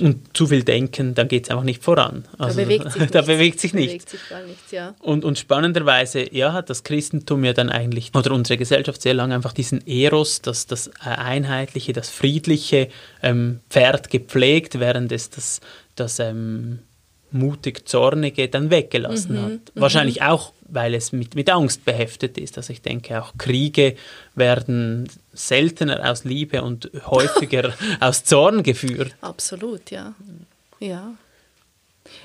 [0.00, 2.24] Und zu viel denken, dann geht es einfach nicht voran.
[2.38, 4.04] Also, da bewegt sich da bewegt sich nichts.
[4.04, 4.94] Bewegt sich gar nichts ja.
[5.00, 9.34] und, und spannenderweise, ja, hat das Christentum ja dann eigentlich, oder unsere Gesellschaft sehr lange
[9.34, 12.88] einfach diesen Eros, das, das einheitliche, das friedliche
[13.22, 15.60] ähm, Pferd gepflegt, während es das,
[15.94, 16.80] das ähm,
[17.34, 19.50] mutig Zornige dann weggelassen mhm, hat.
[19.52, 19.80] Mhm.
[19.80, 22.56] Wahrscheinlich auch, weil es mit, mit Angst beheftet ist.
[22.56, 23.96] Also ich denke auch Kriege
[24.34, 29.14] werden seltener aus Liebe und häufiger aus Zorn geführt.
[29.20, 30.14] Absolut, ja.
[30.80, 31.12] Ja.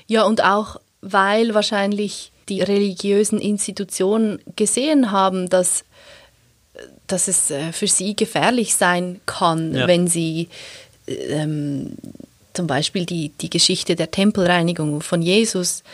[0.06, 5.84] Ja, und auch weil wahrscheinlich die religiösen Institutionen gesehen haben, dass
[7.06, 9.88] dass es äh, für sie gefährlich sein kann, Ja.
[9.88, 10.48] wenn sie
[11.06, 11.96] ähm,
[12.58, 15.84] zum Beispiel die, die Geschichte der Tempelreinigung von Jesus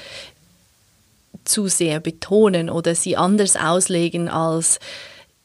[1.45, 4.79] zu sehr betonen oder sie anders auslegen als,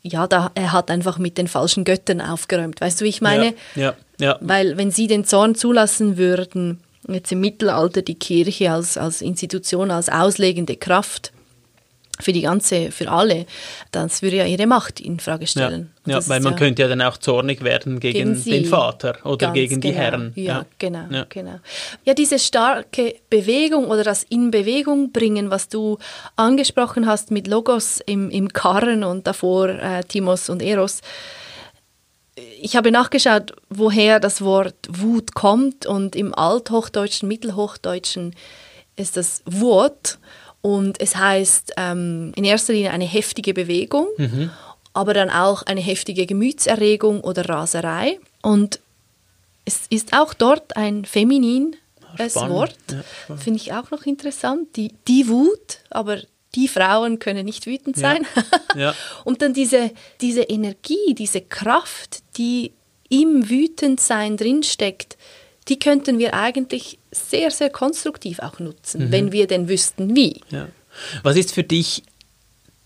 [0.02, 2.80] ja, da, er hat einfach mit den falschen Göttern aufgeräumt.
[2.80, 3.54] Weißt du, wie ich meine?
[3.76, 4.38] Ja, ja, ja.
[4.40, 9.92] Weil wenn sie den Zorn zulassen würden, jetzt im Mittelalter die Kirche als, als Institution,
[9.92, 11.34] als auslegende Kraft
[12.22, 13.46] für die ganze, für alle,
[13.92, 15.94] das würde ja ihre Macht in Frage Ja, stellen.
[16.06, 19.18] Ja das weil man ja könnte ja dann auch zornig werden gegen, gegen den Vater
[19.26, 20.00] oder gegen die genau.
[20.00, 20.34] Herren.
[20.36, 21.26] Ja, genau, Ja.
[21.30, 21.60] genau.
[22.04, 25.98] Ja, diese starke Bewegung oder das in Bewegung bringen, was du
[26.36, 31.02] angesprochen hast mit Logos im, im Karren und davor äh, Timos und Eros.
[32.62, 38.36] Ich habe nachgeschaut, woher das Wort Wut kommt und im Althochdeutschen, Mittelhochdeutschen
[38.96, 40.18] ist das Wut
[40.62, 44.08] und es heißt ähm, in erster Linie eine heftige Bewegung,
[44.93, 48.19] aber dann auch eine heftige Gemütserregung oder Raserei.
[48.41, 48.80] Und
[49.65, 51.76] es ist auch dort ein feminines
[52.30, 52.50] Spannend.
[52.56, 52.76] Wort.
[53.30, 53.38] Ja.
[53.38, 54.76] Finde ich auch noch interessant.
[54.76, 56.17] Die, die Wut, aber
[56.56, 58.02] die Frauen können nicht wütend Ja.
[58.02, 58.28] sein.
[58.76, 58.95] Ja.
[59.24, 62.72] Und dann diese, diese Energie, diese Kraft, die
[63.10, 65.17] im Wütendsein drinsteckt,
[65.70, 69.12] die könnten wir eigentlich sehr, sehr konstruktiv auch nutzen, Mhm.
[69.12, 70.42] wenn wir denn wüssten, wie.
[70.50, 70.68] Ja.
[71.24, 72.04] Was ist für dich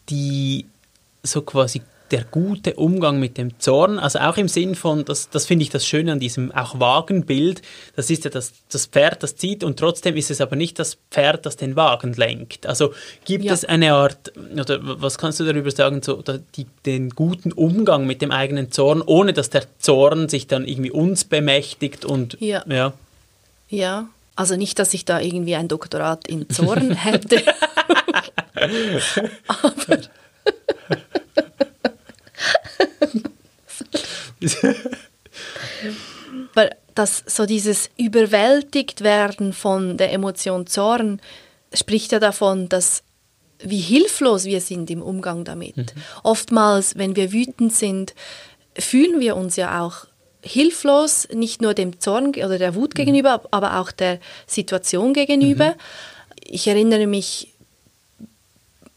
[0.09, 0.65] die
[1.23, 1.81] so quasi
[2.13, 3.99] der gute Umgang mit dem Zorn?
[3.99, 7.61] Also auch im Sinn von, das, das finde ich das Schöne an diesem auch Wagenbild,
[7.97, 10.97] das ist ja das, das Pferd, das zieht und trotzdem ist es aber nicht das
[11.11, 12.65] Pferd, das den Wagen lenkt.
[12.67, 12.93] Also
[13.25, 13.53] gibt Ja.
[13.53, 16.23] es eine Art, oder was kannst du darüber sagen, so
[16.55, 20.91] die, den guten Umgang mit dem eigenen Zorn, ohne dass der Zorn sich dann irgendwie
[20.91, 22.63] uns bemächtigt und Ja.
[22.69, 22.93] ja.
[23.69, 27.41] Ja, also nicht, dass ich da irgendwie ein Doktorat in Zorn hätte.
[29.47, 29.97] Aber
[36.95, 41.19] dass so dieses überwältigt werden von der Emotion Zorn
[41.73, 43.03] spricht ja davon, dass
[43.59, 45.95] wie hilflos wir sind im Umgang damit.
[46.21, 48.13] Oftmals, wenn wir wütend sind,
[48.77, 50.05] fühlen wir uns ja auch
[50.41, 55.75] hilflos, nicht nur dem Zorn oder der Wut gegenüber, aber auch der Situation gegenüber.
[56.45, 57.53] Ich erinnere mich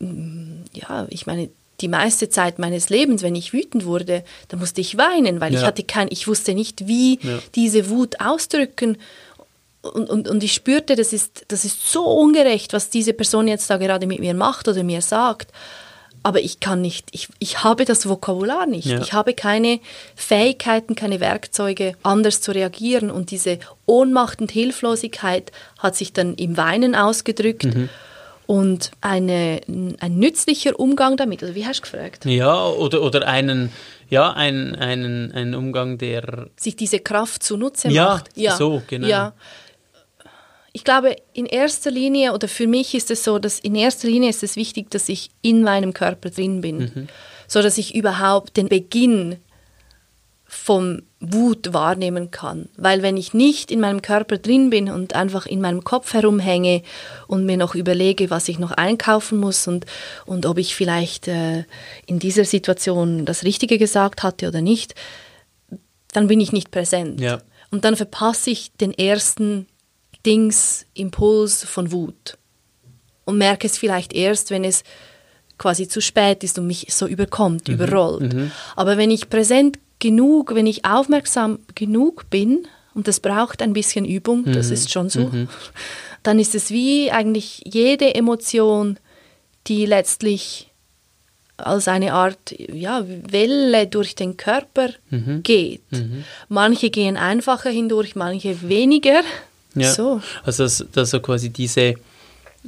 [0.01, 1.49] ja, ich meine,
[1.81, 5.61] die meiste Zeit meines Lebens, wenn ich wütend wurde, da musste ich weinen, weil ich
[5.61, 5.67] Ja.
[5.67, 7.39] hatte kein, ich wusste nicht, wie Ja.
[7.55, 8.97] diese Wut ausdrücken.
[9.83, 13.71] Und, und, und ich spürte, das ist, das ist so ungerecht, was diese Person jetzt
[13.71, 15.53] da gerade mit mir macht oder mir sagt.
[16.25, 18.87] Aber ich kann nicht, ich, ich habe das Vokabular nicht.
[18.89, 19.01] Ja.
[19.01, 19.79] Ich habe keine
[20.17, 23.13] Fähigkeiten, keine Werkzeuge, anders zu reagieren.
[23.13, 27.67] Und diese Ohnmacht und Hilflosigkeit hat sich dann im Weinen ausgedrückt.
[27.67, 27.89] Mhm.
[28.47, 29.61] Und eine,
[29.99, 32.25] ein nützlicher Umgang damit, also wie hast du gefragt?
[32.27, 33.73] Ja, oder, oder einen,
[34.09, 38.31] ja, einen, einen, einen Umgang, der Sich diese Kraft zunutze Ja, macht.
[38.57, 39.07] so, genau.
[39.09, 39.33] Ja.
[40.73, 44.29] Ich glaube, in erster Linie, oder für mich ist es so, dass in erster Linie
[44.31, 47.09] ist es wichtig, dass ich in meinem Körper drin bin, Mhm.
[47.49, 49.37] so dass ich überhaupt den Beginn
[50.45, 52.69] vom Wut wahrnehmen kann.
[52.77, 56.83] Weil wenn ich nicht in meinem Körper drin bin und einfach in meinem Kopf herumhänge
[57.27, 59.87] und mir noch überlege, was ich noch einkaufen muss und,
[60.27, 61.65] und ob ich vielleicht äh,
[62.07, 64.95] in dieser Situation das Richtige gesagt hatte oder nicht,
[66.13, 67.21] dann bin ich nicht präsent.
[67.21, 67.41] Ja.
[67.71, 69.67] Und dann verpasse ich den ersten
[70.27, 72.37] Dings, Impuls von Wut.
[73.25, 74.85] Und merke es vielleicht erst, wenn es
[75.59, 78.35] quasi zu spät ist und mich so überkommt, überrollt.
[78.77, 84.05] Aber wenn ich präsent genug, wenn ich aufmerksam genug bin, und das braucht ein bisschen
[84.05, 85.31] Übung, das ist schon so,
[86.23, 88.99] dann ist es wie eigentlich jede Emotion,
[89.67, 90.71] die letztlich
[91.59, 94.91] als eine Art ja, Welle durch den Körper
[95.43, 95.83] geht.
[96.49, 99.23] Manche gehen einfacher hindurch, manche weniger.
[99.75, 99.93] Ja.
[99.93, 100.23] So.
[100.45, 101.97] Also dass, dass so quasi diese,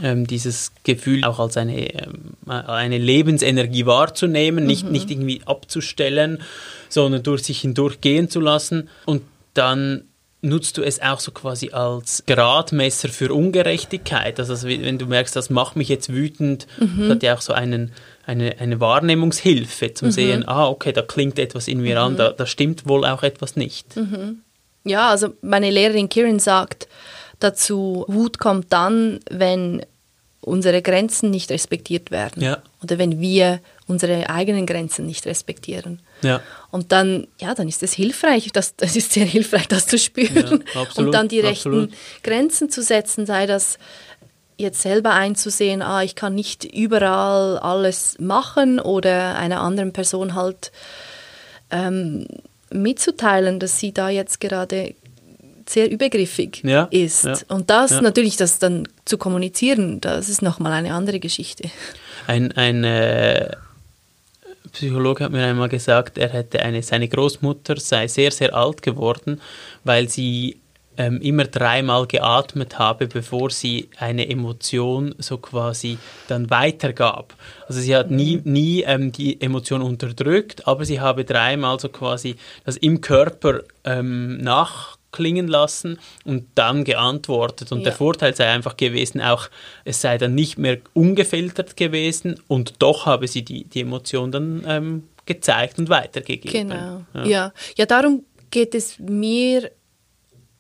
[0.03, 4.93] ähm, dieses Gefühl auch als eine, ähm, eine Lebensenergie wahrzunehmen, nicht, Mhm.
[4.93, 6.43] nicht irgendwie abzustellen,
[6.89, 9.23] sondern durch sich hindurch gehen zu lassen und
[9.55, 10.05] dann
[10.41, 14.39] nutzt du es auch so quasi als Gradmesser für Ungerechtigkeit.
[14.39, 17.01] Also wie- wenn du merkst, das macht mich jetzt wütend, Mhm.
[17.01, 17.91] das hat ja auch so einen,
[18.25, 22.17] eine, eine Wahrnehmungshilfe zum Sehen, ah, okay, da klingt etwas in mir an, Mhm.
[22.19, 23.87] da, da stimmt wohl auch etwas nicht.
[24.85, 26.87] Ja, also meine Lehrerin Kirin sagt
[27.39, 29.83] dazu, Wut kommt dann, wenn
[30.41, 32.43] unsere Grenzen nicht respektiert werden.
[32.43, 32.63] Ja.
[32.83, 36.01] Oder wenn wir unsere eigenen Grenzen nicht respektieren.
[36.23, 36.41] Ja.
[36.71, 40.65] Und dann, ja, dann ist es hilfreich, das, das ist sehr hilfreich, das zu spüren.
[40.75, 41.91] Ja, absolut, und dann die absolut.
[41.91, 43.79] rechten Grenzen zu setzen, sei das
[44.57, 50.73] jetzt selber einzusehen, ah, ich kann nicht überall alles machen oder einer anderen Person halt
[51.71, 52.27] ähm,
[52.71, 54.95] mitzuteilen, dass sie da jetzt gerade
[55.71, 57.25] sehr übergriffig Ja, ist.
[57.25, 58.01] ja, Und das ja.
[58.01, 61.71] natürlich, das dann zu kommunizieren, das ist nochmal eine andere Geschichte.
[62.27, 63.51] Ein, ein äh,
[64.73, 69.41] Psychologe hat mir einmal gesagt, er hätte eine, seine Großmutter sei sehr, sehr alt geworden,
[69.85, 70.59] weil sie
[70.99, 77.35] ähm, immer dreimal geatmet habe, bevor sie eine Emotion so quasi dann weitergab.
[77.69, 82.35] Also sie hat nie, nie ähm, die Emotion unterdrückt, aber sie habe dreimal so quasi
[82.65, 84.39] das im Körper ähm,
[85.09, 87.73] nachklingen lassen und dann geantwortet.
[87.73, 87.97] Und der Ja.
[87.97, 89.49] Vorteil sei einfach gewesen, auch
[89.85, 94.65] es sei dann nicht mehr ungefiltert gewesen und doch habe sie die, die Emotion dann
[94.67, 96.69] ähm, gezeigt und weitergegeben.
[96.69, 97.05] Genau.
[97.15, 97.25] Ja.
[97.27, 97.53] Ja.
[97.77, 97.87] ja.
[97.87, 99.71] darum geht es mir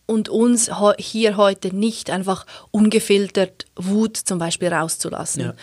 [0.06, 5.42] und uns hier heute nicht einfach ungefiltert Wut zum Beispiel rauszulassen.
[5.42, 5.54] Ja.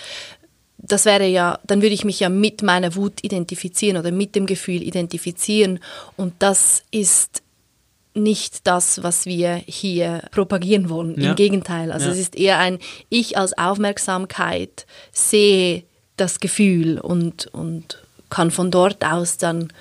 [0.77, 4.45] Das wäre ja, dann würde ich mich ja mit meiner Wut identifizieren oder mit dem
[4.45, 5.79] Gefühl identifizieren.
[6.15, 7.41] Und das ist
[8.15, 11.19] nicht das, was wir hier propagieren wollen.
[11.19, 11.31] Ja.
[11.31, 11.91] Im Gegenteil.
[11.91, 12.11] Also Ja.
[12.13, 15.83] es ist eher ein Ich als Aufmerksamkeit sehe
[16.17, 19.71] das Gefühl und, und kann von dort aus dann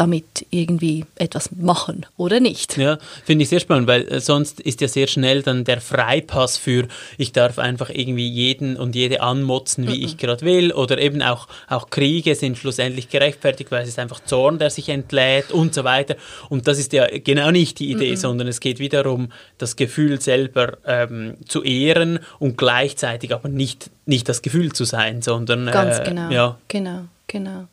[0.00, 2.78] damit irgendwie etwas machen oder nicht.
[2.78, 6.56] Ja, finde ich sehr spannend, weil äh, sonst ist ja sehr schnell dann der Freipass
[6.56, 11.20] für, ich darf einfach irgendwie jeden und jede anmotzen, wie ich gerade will, oder eben
[11.20, 15.74] auch, auch Kriege sind schlussendlich gerechtfertigt, weil es ist einfach Zorn, der sich entlädt und
[15.74, 16.16] so weiter.
[16.48, 20.18] Und das ist ja genau nicht die Idee, sondern es geht wieder darum, das Gefühl
[20.20, 25.98] selber ähm, zu ehren und gleichzeitig aber nicht, nicht das Gefühl zu sein, sondern Ganz
[25.98, 26.30] äh, genau.
[26.30, 27.68] ja, Genau, genau.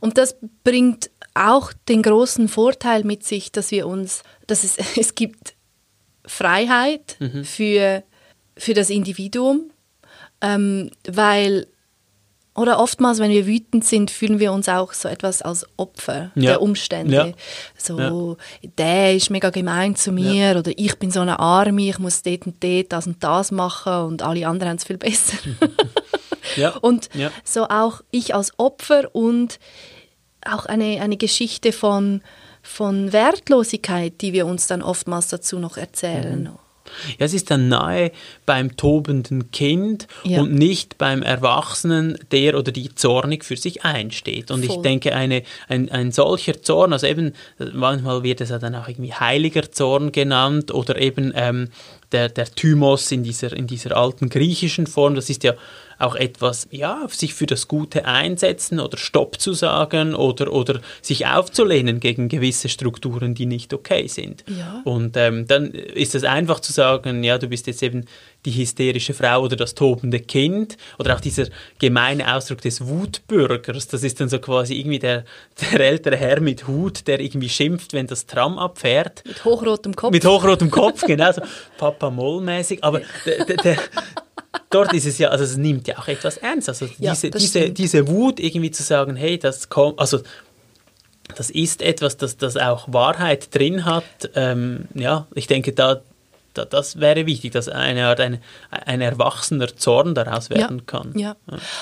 [0.00, 5.14] Und das bringt auch den großen Vorteil mit sich, dass wir uns, dass es, es
[5.14, 5.54] gibt
[6.26, 7.44] Freiheit Mhm.
[7.44, 8.02] für,
[8.56, 9.70] für das Individuum,
[10.40, 11.66] ähm, weil
[12.56, 16.50] oder oftmals, wenn wir wütend sind, fühlen wir uns auch so etwas als Opfer Ja.
[16.52, 17.14] der Umstände.
[17.14, 17.32] Ja.
[17.78, 18.36] So,
[18.76, 22.46] der ist mega gemein zu mir oder ich bin so eine Arme, ich muss dort
[22.46, 25.38] und dort das und das machen und alle anderen haben es viel besser.
[26.56, 26.70] ja.
[26.76, 27.30] Und Ja.
[27.44, 29.58] so auch ich als Opfer und
[30.46, 32.22] auch eine, eine Geschichte von,
[32.62, 36.42] von Wertlosigkeit, die wir uns dann oftmals dazu noch erzählen.
[36.44, 36.48] Mhm.
[37.18, 38.10] Ja, es ist dann nahe
[38.46, 40.40] beim tobenden Kind Ja.
[40.40, 44.50] und nicht beim Erwachsenen, der oder die zornig für sich einsteht.
[44.50, 44.82] Und ich Voll.
[44.82, 47.34] denke, eine, ein, ein solcher Zorn, also eben,
[47.72, 51.68] manchmal wird es ja dann auch irgendwie heiliger Zorn genannt oder eben ähm,
[52.10, 55.54] der, der Thymos in dieser, in dieser alten griechischen Form, das ist ja
[56.00, 61.26] auch etwas, ja, sich für das Gute einsetzen oder Stopp zu sagen oder, oder sich
[61.26, 64.44] aufzulehnen gegen gewisse Strukturen, die nicht okay sind.
[64.46, 64.80] Ja.
[64.84, 68.06] Und ähm, dann ist es einfach zu sagen, ja, du bist jetzt eben
[68.46, 71.46] die hysterische Frau oder das tobende Kind oder auch dieser
[71.78, 75.24] gemeine Ausdruck des Wutbürgers, das ist dann so quasi irgendwie der,
[75.60, 79.22] der ältere Herr mit Hut, der irgendwie schimpft, wenn das Tram abfährt.
[79.26, 80.12] Mit hochrotem Kopf.
[80.12, 81.42] Mit hochrotem Kopf, genau, so
[81.76, 82.82] Papa Moll-mäßig.
[82.82, 83.76] Aber der, der, der,
[84.70, 86.68] dort ist es ja, also es nimmt ja auch etwas ernst.
[86.68, 90.20] Also Ja, diese, diese, Wut irgendwie zu sagen, hey, das kommt, also
[91.36, 94.04] das ist etwas, das, das auch Wahrheit drin hat.
[94.34, 96.00] Ähm, ja, ich denke, da,
[96.54, 101.12] da, das wäre wichtig, dass eine Art ein, ein erwachsener Zorn daraus werden kann.
[101.16, 101.36] Ja.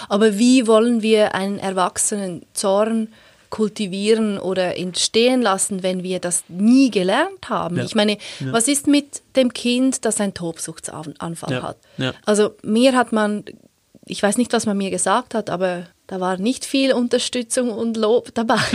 [0.08, 3.08] Aber wie wollen wir einen erwachsenen Zorn
[3.50, 7.76] kultivieren oder entstehen lassen, wenn wir das nie gelernt haben?
[7.76, 7.84] Ja.
[7.84, 11.62] Ich meine, was ist mit dem Kind, das einen Tobsuchtsanfall Ja.
[11.62, 11.78] hat?
[11.96, 12.12] Ja.
[12.26, 13.44] Also mir hat man,
[14.06, 17.96] ich weiß nicht, was man mir gesagt hat, aber da war nicht viel Unterstützung und
[17.96, 18.58] Lob dabei.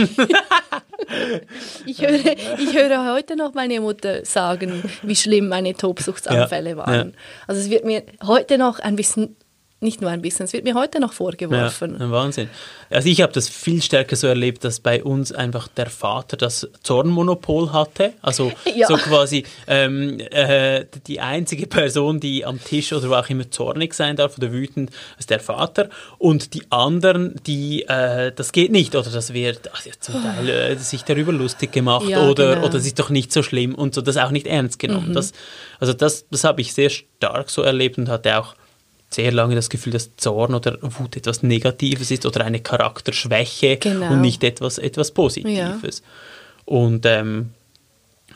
[1.86, 6.76] ich, höre, ich höre heute noch meine Mutter sagen, wie schlimm meine Tobsuchtsanfälle Ja.
[6.76, 7.08] waren.
[7.10, 7.16] Ja.
[7.46, 9.36] Also es wird mir heute noch ein bisschen,
[9.84, 12.00] nicht nur ein bisschen, es wird mir heute noch Ja, vorgeworfen.
[12.00, 12.48] ein Wahnsinn.
[12.90, 16.68] Also ich habe das viel stärker so erlebt, dass bei uns einfach der Vater das
[16.82, 18.12] Zornmonopol hatte.
[18.22, 18.88] Also Ja.
[18.88, 23.94] so quasi ähm, äh, die einzige Person, die am Tisch oder wo auch immer zornig
[23.94, 25.88] sein darf oder wütend, ist der Vater.
[26.18, 30.76] Und die anderen, die äh, das geht nicht oder das wird ja, zum Teil äh,
[30.76, 32.66] sich darüber lustig gemacht Ja, oder, genau.
[32.66, 35.10] oder es ist doch nicht so schlimm und so das auch nicht ernst genommen.
[35.10, 35.14] Mhm.
[35.14, 35.32] Das,
[35.78, 38.54] also das, das habe ich sehr stark so erlebt und hatte auch
[39.14, 44.12] sehr lange das Gefühl, dass Zorn oder Wut etwas Negatives ist oder eine Charakterschwäche Genau.
[44.12, 46.02] und nicht etwas, etwas Positives.
[46.64, 47.50] Und ähm,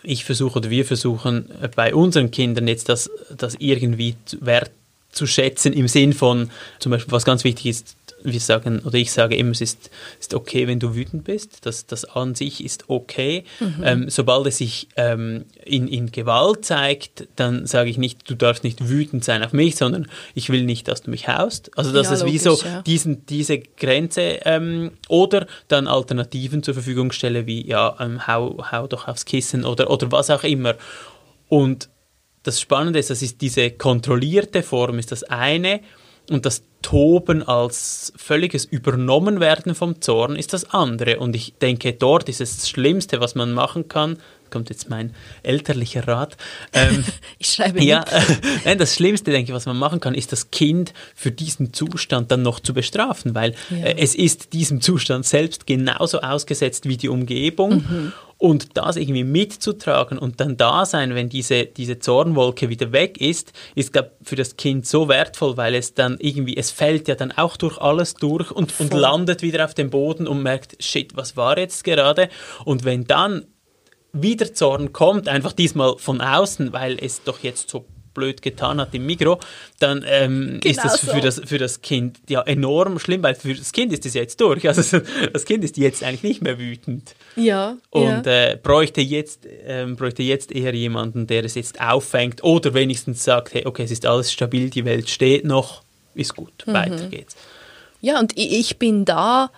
[0.02, 5.88] ich versuche oder wir versuchen bei unseren Kindern jetzt das, das irgendwie zu- wertzuschätzen im
[5.88, 9.60] Sinn von, zum Beispiel, was ganz wichtig ist, wir sagen, oder ich sage immer, es
[9.60, 11.66] ist, ist okay, wenn du wütend bist.
[11.66, 13.44] Das, das an sich ist okay.
[13.60, 13.82] Mhm.
[13.84, 18.64] Ähm, sobald es sich ähm, in, in Gewalt zeigt, dann sage ich nicht, du darfst
[18.64, 21.76] nicht wütend sein auf mich, sondern ich will nicht, dass du mich haust.
[21.76, 22.82] Also das ja, ist logisch, wie so ja.
[22.82, 28.86] diesen, diese Grenze ähm, oder dann Alternativen zur Verfügung stelle, wie ja, ähm, hau, hau
[28.86, 30.74] doch aufs Kissen oder, oder was auch immer.
[31.48, 31.88] Und
[32.42, 35.80] das Spannende ist, das ist diese kontrollierte Form, ist das eine
[36.30, 41.18] und das Toben als völliges Übernommenwerden vom Zorn ist das andere.
[41.18, 44.18] Und ich denke, dort ist es das Schlimmste, was man machen kann.
[44.50, 46.36] Kommt jetzt mein elterlicher Rat.
[46.72, 47.04] Ähm,
[47.38, 48.04] ich schreibe ja,
[48.64, 52.30] äh, das Schlimmste, denke ich, was man machen kann, ist das Kind für diesen Zustand
[52.30, 53.76] dann noch zu bestrafen, weil ja.
[53.78, 57.84] äh, es ist diesem Zustand selbst genauso ausgesetzt wie die Umgebung.
[57.88, 58.12] Mhm.
[58.38, 63.52] Und das irgendwie mitzutragen und dann da sein, wenn diese, diese Zornwolke wieder weg ist,
[63.74, 67.32] ist, glaube für das Kind so wertvoll, weil es dann irgendwie, es fällt ja dann
[67.32, 71.36] auch durch alles durch und, und landet wieder auf dem Boden und merkt, shit, was
[71.36, 72.28] war jetzt gerade?
[72.64, 73.46] Und wenn dann
[74.12, 77.86] wieder Zorn kommt, einfach diesmal von außen, weil es doch jetzt so
[78.18, 79.38] blöd getan hat im Mikro,
[79.78, 81.20] dann ähm, genau ist das für, so.
[81.20, 84.66] das für das Kind ja enorm schlimm, weil für das Kind ist es jetzt durch.
[84.68, 85.00] Also
[85.32, 87.14] das Kind ist jetzt eigentlich nicht mehr wütend.
[87.36, 87.76] Ja.
[87.90, 88.50] Und ja.
[88.50, 93.54] Äh, bräuchte, jetzt, ähm, bräuchte jetzt eher jemanden, der es jetzt auffängt oder wenigstens sagt,
[93.54, 95.82] hey, okay, es ist alles stabil, die Welt steht noch,
[96.14, 96.72] ist gut, mhm.
[96.72, 97.36] weiter geht's.
[98.00, 99.50] Ja, und ich bin da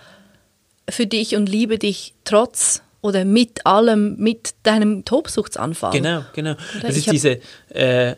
[0.89, 5.93] für dich und liebe dich trotz oder mit allem, mit deinem Tobsuchtsanfall.
[5.93, 6.53] Genau, genau.
[6.79, 8.17] Oder das ist diese, äh,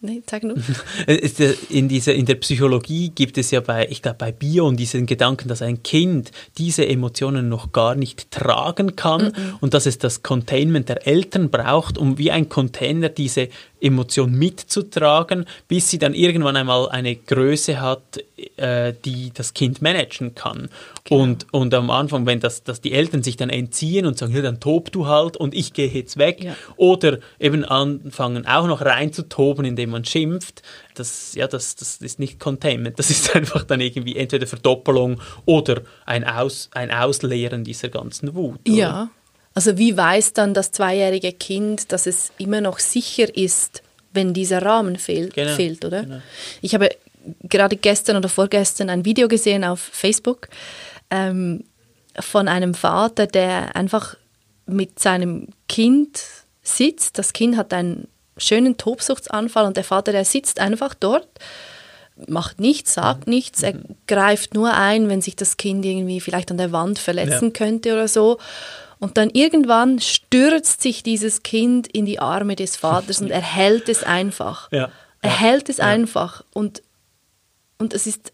[0.00, 0.56] Nee, sag nur.
[1.70, 5.48] in, dieser, in der Psychologie gibt es ja bei, ich glaube, bei Bion diesen Gedanken,
[5.48, 9.54] dass ein Kind diese Emotionen noch gar nicht tragen kann mm -mm.
[9.60, 13.48] und dass es das Containment der Eltern braucht, um wie ein Container diese
[13.80, 18.18] Emotion mitzutragen, bis sie dann irgendwann einmal eine Größe hat,
[18.56, 20.68] äh, die das Kind managen kann.
[21.04, 21.22] Genau.
[21.22, 24.42] Und, und am Anfang, wenn das, dass die Eltern sich dann entziehen und sagen, ja,
[24.42, 26.56] dann tob du halt und ich gehe jetzt weg, ja.
[26.76, 30.62] oder eben anfangen auch noch reinzutoben, indem man schimpft,
[30.94, 35.82] das, ja, das, das ist nicht Containment, das ist einfach dann irgendwie entweder Verdoppelung oder
[36.06, 38.60] ein, Aus, ein Ausleeren dieser ganzen Wut.
[38.68, 38.76] Oder?
[38.76, 39.10] Ja,
[39.58, 44.62] also wie weiß dann das zweijährige Kind, dass es immer noch sicher ist, wenn dieser
[44.62, 46.04] Rahmen fehl, genau, fehlt, oder?
[46.04, 46.22] Genau.
[46.62, 46.90] Ich habe
[47.42, 50.48] gerade gestern oder vorgestern ein Video gesehen auf Facebook
[51.10, 51.64] ähm,
[52.20, 54.14] von einem Vater, der einfach
[54.66, 56.22] mit seinem Kind
[56.62, 57.18] sitzt.
[57.18, 61.26] Das Kind hat einen schönen Tobsuchtsanfall und der Vater, der sitzt einfach dort,
[62.28, 63.34] macht nichts, sagt mhm.
[63.34, 63.74] nichts, er
[64.06, 67.50] greift nur ein, wenn sich das Kind irgendwie vielleicht an der Wand verletzen ja.
[67.50, 68.38] könnte oder so.
[69.00, 73.88] Und dann irgendwann stürzt sich dieses Kind in die Arme des Vaters und er hält
[73.88, 74.70] es einfach.
[74.72, 74.90] Ja.
[75.22, 75.84] Er hält es ja.
[75.84, 76.44] einfach.
[76.52, 76.82] Und,
[77.78, 78.32] und es ist,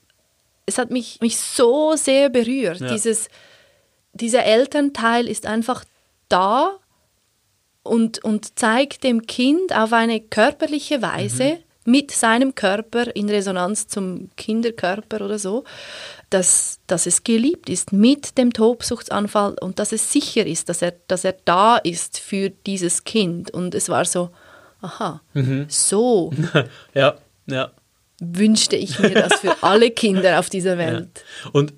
[0.67, 2.81] es hat mich, mich so sehr berührt.
[2.81, 2.89] Ja.
[2.89, 3.29] Dieses,
[4.13, 5.85] dieser Elternteil ist einfach
[6.29, 6.79] da
[7.83, 11.64] und, und zeigt dem Kind auf eine körperliche Weise, mhm.
[11.85, 15.65] Mit seinem Körper in Resonanz zum Kinderkörper oder so,
[16.31, 20.95] dass, dass es geliebt ist mit dem Tobsuchtsanfall und dass es sicher ist, dass er,
[21.07, 23.51] dass er da ist für dieses Kind.
[23.51, 24.31] Und es war so,
[24.81, 25.67] aha, mhm.
[25.69, 26.33] so.
[26.95, 27.15] ja,
[27.47, 27.71] ja.
[28.21, 31.25] Wünschte ich mir das für alle Kinder auf dieser Welt.
[31.45, 31.51] Ja.
[31.53, 31.75] Und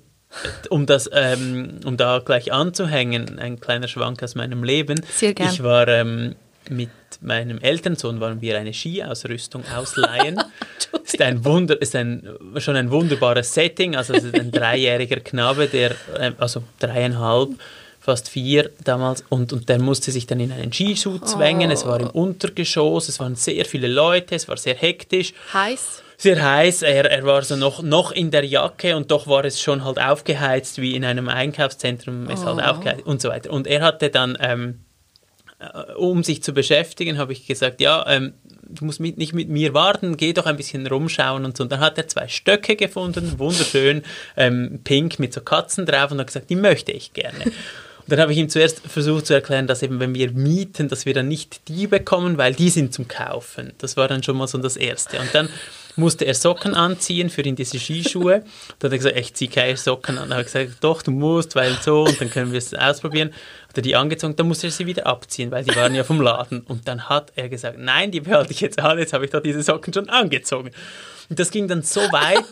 [0.69, 5.01] um das, ähm, um da gleich anzuhängen, ein kleiner Schwank aus meinem Leben.
[5.09, 5.49] Sehr gern.
[5.51, 6.35] Ich war ähm,
[6.69, 6.89] mit
[7.21, 10.41] meinem Elternsohn waren wir eine Skiausrüstung ausleihen.
[11.03, 12.27] ist ein Wunder, ist ein,
[12.57, 13.95] schon ein wunderbares Setting.
[13.95, 17.49] Also es ist ein dreijähriger Knabe, der äh, also dreieinhalb
[18.07, 21.69] fast vier damals und, und der musste sich dann in einen Skischuh zwängen.
[21.69, 21.73] Oh.
[21.73, 22.21] Es war im oh.
[22.21, 25.33] Untergeschoss, es waren sehr viele Leute, es war sehr hektisch.
[25.51, 26.03] Heiß?
[26.15, 29.61] Sehr heiß, er, er war so noch, noch in der Jacke und doch war es
[29.61, 32.61] schon halt aufgeheizt, wie in einem Einkaufszentrum es halt oh.
[32.61, 33.51] halt aufgeheizt und so weiter.
[33.51, 34.86] Und er hatte dann ähm, äh,
[35.97, 38.33] um sich zu beschäftigen, habe ich gesagt, ja, ähm,
[38.69, 41.63] du musst mit, nicht mit mir warten, geh doch ein bisschen rumschauen und so.
[41.63, 44.03] Und dann hat er zwei Stöcke gefunden, wunderschön,
[44.35, 47.45] ähm, pink mit so Katzen drauf und hat gesagt, die möchte ich gerne.
[48.07, 51.05] Und dann habe ich ihm zuerst versucht zu erklären, dass eben, wenn wir mieten, dass
[51.05, 53.73] wir dann nicht die bekommen, weil die sind zum Kaufen.
[53.79, 55.19] Das war dann schon mal so das Erste.
[55.19, 55.49] Und dann
[55.97, 58.43] musste er Socken anziehen für ihn diese Skischuhe.
[58.79, 60.29] Dann hat er gesagt, ich ziehe keine Socken an.
[60.29, 63.33] Dann habe ich gesagt, doch, du musst, weil so, und dann können wir es ausprobieren.
[63.69, 66.21] Hat er die angezogen, dann musste er sie wieder abziehen, weil die waren ja vom
[66.21, 66.61] Laden.
[66.61, 69.41] Und dann hat er gesagt, nein, die behalte ich jetzt an, jetzt habe ich doch
[69.41, 70.71] diese Socken schon angezogen.
[71.29, 72.45] Und das ging dann so weit,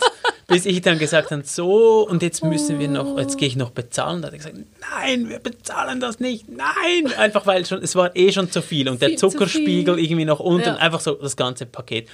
[0.47, 3.71] bis ich dann gesagt habe, so, und jetzt müssen wir noch, jetzt gehe ich noch
[3.71, 4.21] bezahlen.
[4.21, 4.57] Da hat er gesagt,
[4.91, 7.13] nein, wir bezahlen das nicht, nein.
[7.17, 10.67] Einfach weil schon, es war eh schon zu viel und der Zuckerspiegel irgendwie noch unten,
[10.67, 10.75] ja.
[10.75, 12.09] einfach so das ganze Paket.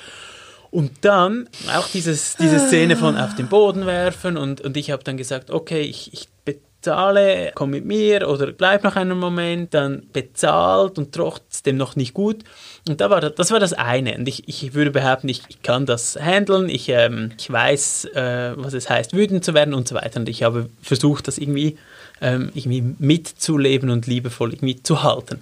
[0.72, 5.04] Und dann auch dieses, diese Szene von auf den Boden werfen und, und ich habe
[5.04, 10.08] dann gesagt, okay, ich, ich bezahle, komm mit mir oder bleib noch einen Moment, dann
[10.14, 12.46] bezahlt und trotzdem noch nicht gut.
[12.88, 14.18] Und da war das, das war das eine.
[14.18, 18.54] Und ich, ich würde behaupten, ich, ich kann das handeln, ich, ähm, ich weiß, äh,
[18.56, 20.22] was es heißt, wütend zu werden und so weiter.
[20.22, 21.78] Und ich habe versucht, das irgendwie,
[22.22, 25.42] ähm, irgendwie mitzuleben und liebevoll irgendwie zu halten.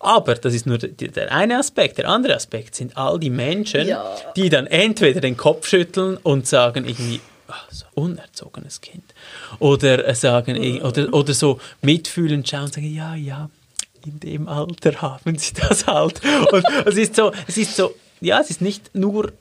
[0.00, 1.98] Aber das ist nur der eine Aspekt.
[1.98, 4.14] Der andere Aspekt sind all die Menschen, ja.
[4.36, 9.04] die dann entweder den Kopf schütteln und sagen irgendwie, oh, so unerzogenes Kind.
[9.58, 13.50] Oder sagen, oder, oder so mitfühlend schauen und sagen, ja, ja,
[14.04, 16.20] in dem Alter haben sie das halt.
[16.52, 19.32] Und es ist so, es ist so, ja, es ist nicht nur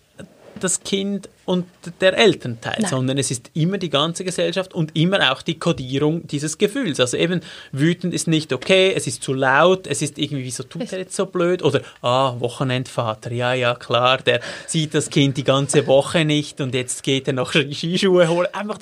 [0.58, 1.66] das Kind und
[2.02, 2.90] der Elternteil, Nein.
[2.90, 7.00] sondern es ist immer die ganze Gesellschaft und immer auch die Kodierung dieses Gefühls.
[7.00, 7.42] Also eben
[7.72, 11.16] wütend ist nicht okay, es ist zu laut, es ist irgendwie, wieso tut er jetzt
[11.16, 11.64] so blöd?
[11.64, 16.74] Oder, ah, Wochenendvater, ja, ja, klar, der sieht das Kind die ganze Woche nicht und
[16.74, 18.48] jetzt geht er noch Skischuhe holen.
[18.54, 18.80] Einfach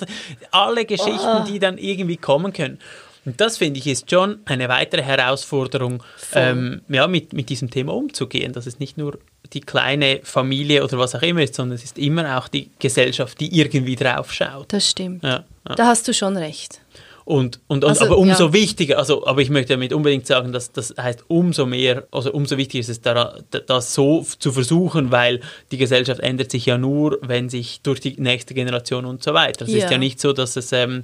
[0.50, 1.44] alle Geschichten, oh.
[1.46, 2.78] die dann irgendwie kommen können.
[3.26, 6.02] Und das finde ich ist schon eine weitere Herausforderung,
[6.32, 9.18] ähm, ja, mit, mit diesem Thema umzugehen, dass es nicht nur
[9.48, 13.40] die kleine Familie oder was auch immer ist, sondern es ist immer auch die Gesellschaft,
[13.40, 14.72] die irgendwie drauf schaut.
[14.72, 15.22] Das stimmt.
[15.22, 15.74] Ja, ja.
[15.74, 16.80] Da hast du schon recht.
[17.24, 18.52] Und, und, und also, aber umso ja.
[18.52, 22.56] wichtiger, also, aber ich möchte damit unbedingt sagen, dass das heißt, umso mehr, also umso
[22.56, 23.36] wichtiger ist es, da,
[23.66, 25.40] das so zu versuchen, weil
[25.72, 29.64] die Gesellschaft ändert sich ja nur, wenn sich durch die nächste Generation und so weiter.
[29.64, 31.02] Es ist ja nicht so, dass es ähm,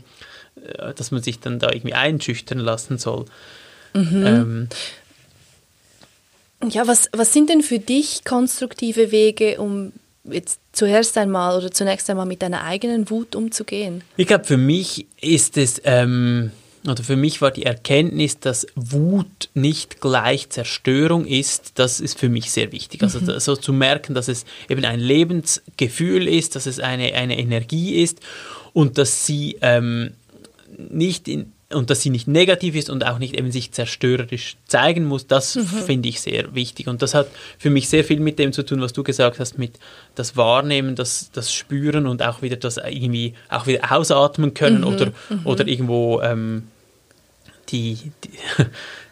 [0.55, 3.25] äh, dass man sich dann da irgendwie einschüchtern lassen soll.
[3.95, 4.27] Mhm.
[4.27, 4.69] Ähm,
[6.69, 9.93] ja, was, was sind denn für dich konstruktive Wege, um
[10.25, 14.03] jetzt zuerst einmal oder zunächst einmal mit deiner eigenen Wut umzugehen?
[14.17, 16.53] Ich glaube, für mich ist es, ähm,
[16.87, 22.29] oder für mich war die Erkenntnis, dass Wut nicht gleich Zerstörung ist, das ist für
[22.29, 23.03] mich sehr wichtig.
[23.03, 23.39] Also mhm.
[23.39, 28.21] so zu merken, dass es eben ein Lebensgefühl ist, dass es eine, eine Energie ist
[28.73, 30.13] und dass sie ähm,
[30.77, 35.05] nicht in, und dass sie nicht negativ ist und auch nicht eben sich zerstörerisch zeigen
[35.05, 35.67] muss, das mhm.
[35.67, 36.89] finde ich sehr wichtig.
[36.89, 39.59] Und das hat für mich sehr viel mit dem zu tun, was du gesagt hast,
[39.59, 39.79] mit
[40.15, 44.87] das Wahrnehmen, das, das Spüren und auch wieder das irgendwie auch wieder ausatmen können mhm.
[44.87, 45.41] oder, mhm.
[45.45, 46.65] oder irgendwo ähm,
[47.69, 47.99] die,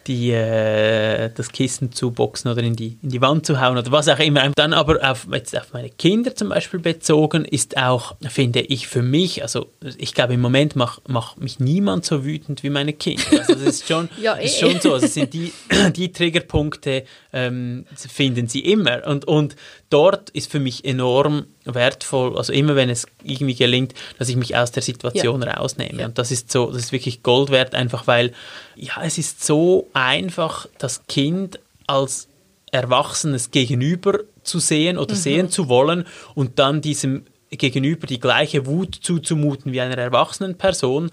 [0.07, 3.91] die, äh, das Kissen zu boxen oder in die, in die Wand zu hauen oder
[3.91, 4.51] was auch immer.
[4.55, 9.01] Dann aber auf, jetzt auf meine Kinder zum Beispiel bezogen ist auch, finde ich für
[9.01, 13.23] mich, also ich glaube im Moment macht mach mich niemand so wütend wie meine Kinder.
[13.31, 14.45] Also das ist schon, ja, eh.
[14.45, 14.93] ist schon so.
[14.93, 15.53] Also sind die,
[15.95, 19.05] die Triggerpunkte ähm, finden sie immer.
[19.07, 19.55] Und, und
[19.89, 24.55] dort ist für mich enorm wertvoll, also immer wenn es irgendwie gelingt, dass ich mich
[24.55, 25.53] aus der Situation ja.
[25.53, 26.01] rausnehme.
[26.01, 26.05] Ja.
[26.07, 28.33] Und das ist so, das ist wirklich Gold wert, einfach weil,
[28.75, 32.27] ja, es ist so einfach, das Kind als
[32.71, 35.19] Erwachsenes gegenüber zu sehen oder mhm.
[35.19, 41.11] sehen zu wollen und dann diesem gegenüber die gleiche Wut zuzumuten wie einer erwachsenen Person.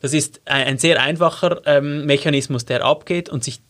[0.00, 3.60] Das ist ein, ein sehr einfacher ähm, Mechanismus, der abgeht und sich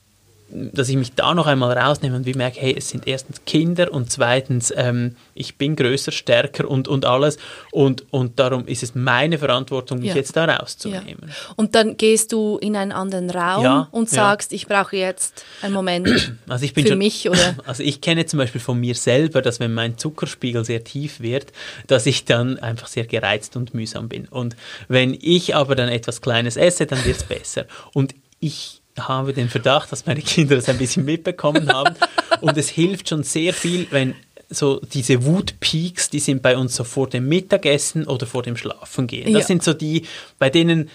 [0.52, 3.92] dass ich mich da noch einmal rausnehme und wie merke, hey, es sind erstens Kinder
[3.92, 7.38] und zweitens, ähm, ich bin größer, stärker und, und alles
[7.72, 10.16] und, und darum ist es meine Verantwortung, mich ja.
[10.16, 11.28] jetzt da rauszunehmen.
[11.28, 11.34] Ja.
[11.56, 15.74] Und dann gehst du in einen anderen Raum ja, und sagst, ich brauche jetzt einen
[15.74, 16.08] Moment
[16.48, 17.56] also ich bin für schon, mich, oder?
[17.66, 21.52] Also ich kenne zum Beispiel von mir selber, dass wenn mein Zuckerspiegel sehr tief wird,
[21.86, 24.26] dass ich dann einfach sehr gereizt und mühsam bin.
[24.26, 24.56] Und
[24.88, 27.66] wenn ich aber dann etwas Kleines esse, dann wird es besser.
[27.92, 31.94] Und ich habe den Verdacht, dass meine Kinder das ein bisschen mitbekommen haben.
[32.40, 34.14] Und es hilft schon sehr viel, wenn
[34.48, 39.32] so diese Wutpeaks, die sind bei uns so vor dem Mittagessen oder vor dem Schlafengehen.
[39.32, 39.46] Das ja.
[39.46, 40.06] sind so die,
[40.38, 40.90] bei denen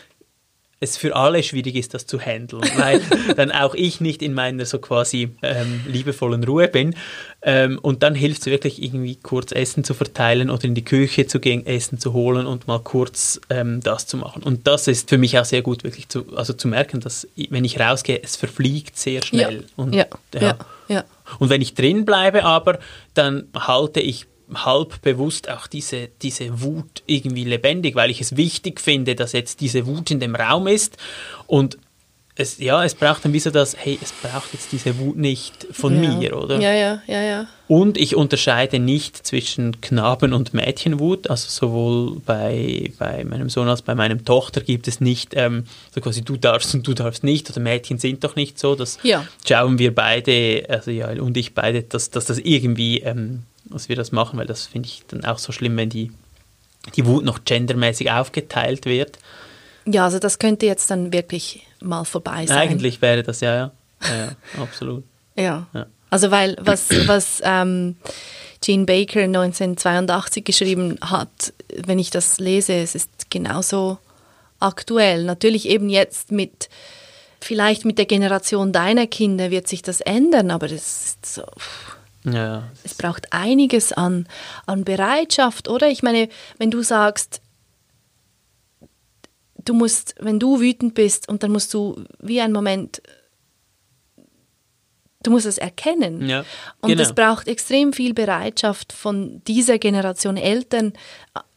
[0.79, 3.01] es für alle schwierig ist, das zu handeln, weil
[3.35, 6.95] dann auch ich nicht in meiner so quasi ähm, liebevollen Ruhe bin.
[7.41, 11.27] Ähm, und dann hilft es wirklich irgendwie kurz Essen zu verteilen oder in die Küche
[11.27, 14.43] zu gehen, Essen zu holen und mal kurz ähm, das zu machen.
[14.43, 17.63] Und das ist für mich auch sehr gut, wirklich zu, also zu merken, dass wenn
[17.63, 19.57] ich rausgehe, es verfliegt sehr schnell.
[19.57, 19.61] Ja.
[19.77, 20.05] Und, ja.
[20.33, 20.57] Ja.
[20.89, 21.03] ja.
[21.39, 22.79] und wenn ich drin bleibe aber,
[23.13, 28.79] dann halte ich halb bewusst auch diese, diese Wut irgendwie lebendig, weil ich es wichtig
[28.79, 30.97] finde, dass jetzt diese Wut in dem Raum ist
[31.47, 31.77] und
[32.37, 35.67] es, ja, es braucht dann wie so das, hey, es braucht jetzt diese Wut nicht
[35.71, 36.09] von ja.
[36.09, 36.59] mir, oder?
[36.59, 37.47] Ja, ja, ja, ja.
[37.67, 43.81] Und ich unterscheide nicht zwischen Knaben- und Mädchenwut, also sowohl bei, bei meinem Sohn als
[43.81, 47.49] bei meiner Tochter gibt es nicht ähm, so quasi du darfst und du darfst nicht
[47.49, 49.25] oder Mädchen sind doch nicht so, das ja.
[49.47, 53.95] schauen wir beide, also ja und ich beide, dass, dass das irgendwie ähm, dass wir
[53.95, 56.11] das machen, weil das finde ich dann auch so schlimm, wenn die,
[56.95, 59.17] die Wut noch gendermäßig aufgeteilt wird.
[59.85, 62.57] Ja, also das könnte jetzt dann wirklich mal vorbei sein.
[62.57, 65.03] Eigentlich wäre das ja, ja, ja, ja absolut.
[65.35, 65.67] ja.
[65.73, 65.85] ja.
[66.09, 67.97] Also weil was, was ähm,
[68.61, 71.53] Jean Baker 1982 geschrieben hat,
[71.85, 73.97] wenn ich das lese, es ist genauso
[74.59, 75.23] aktuell.
[75.23, 76.69] Natürlich eben jetzt mit,
[77.41, 81.43] vielleicht mit der Generation deiner Kinder wird sich das ändern, aber das ist so.
[82.25, 82.69] Ja.
[82.83, 84.27] Es braucht einiges an,
[84.65, 85.89] an Bereitschaft, oder?
[85.89, 87.41] Ich meine, wenn du sagst,
[89.63, 93.01] du musst, wenn du wütend bist und dann musst du wie ein Moment
[95.25, 96.27] du musst es erkennen.
[96.27, 96.45] Ja,
[96.81, 97.01] und genau.
[97.01, 100.93] es braucht extrem viel Bereitschaft von dieser Generation Eltern,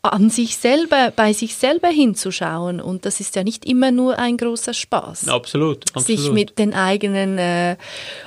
[0.02, 2.80] an sich selber, bei sich selber hinzuschauen.
[2.80, 5.28] Und das ist ja nicht immer nur ein großer Spaß.
[5.28, 6.06] Absolut, absolut.
[6.06, 7.76] Sich mit den eigenen äh,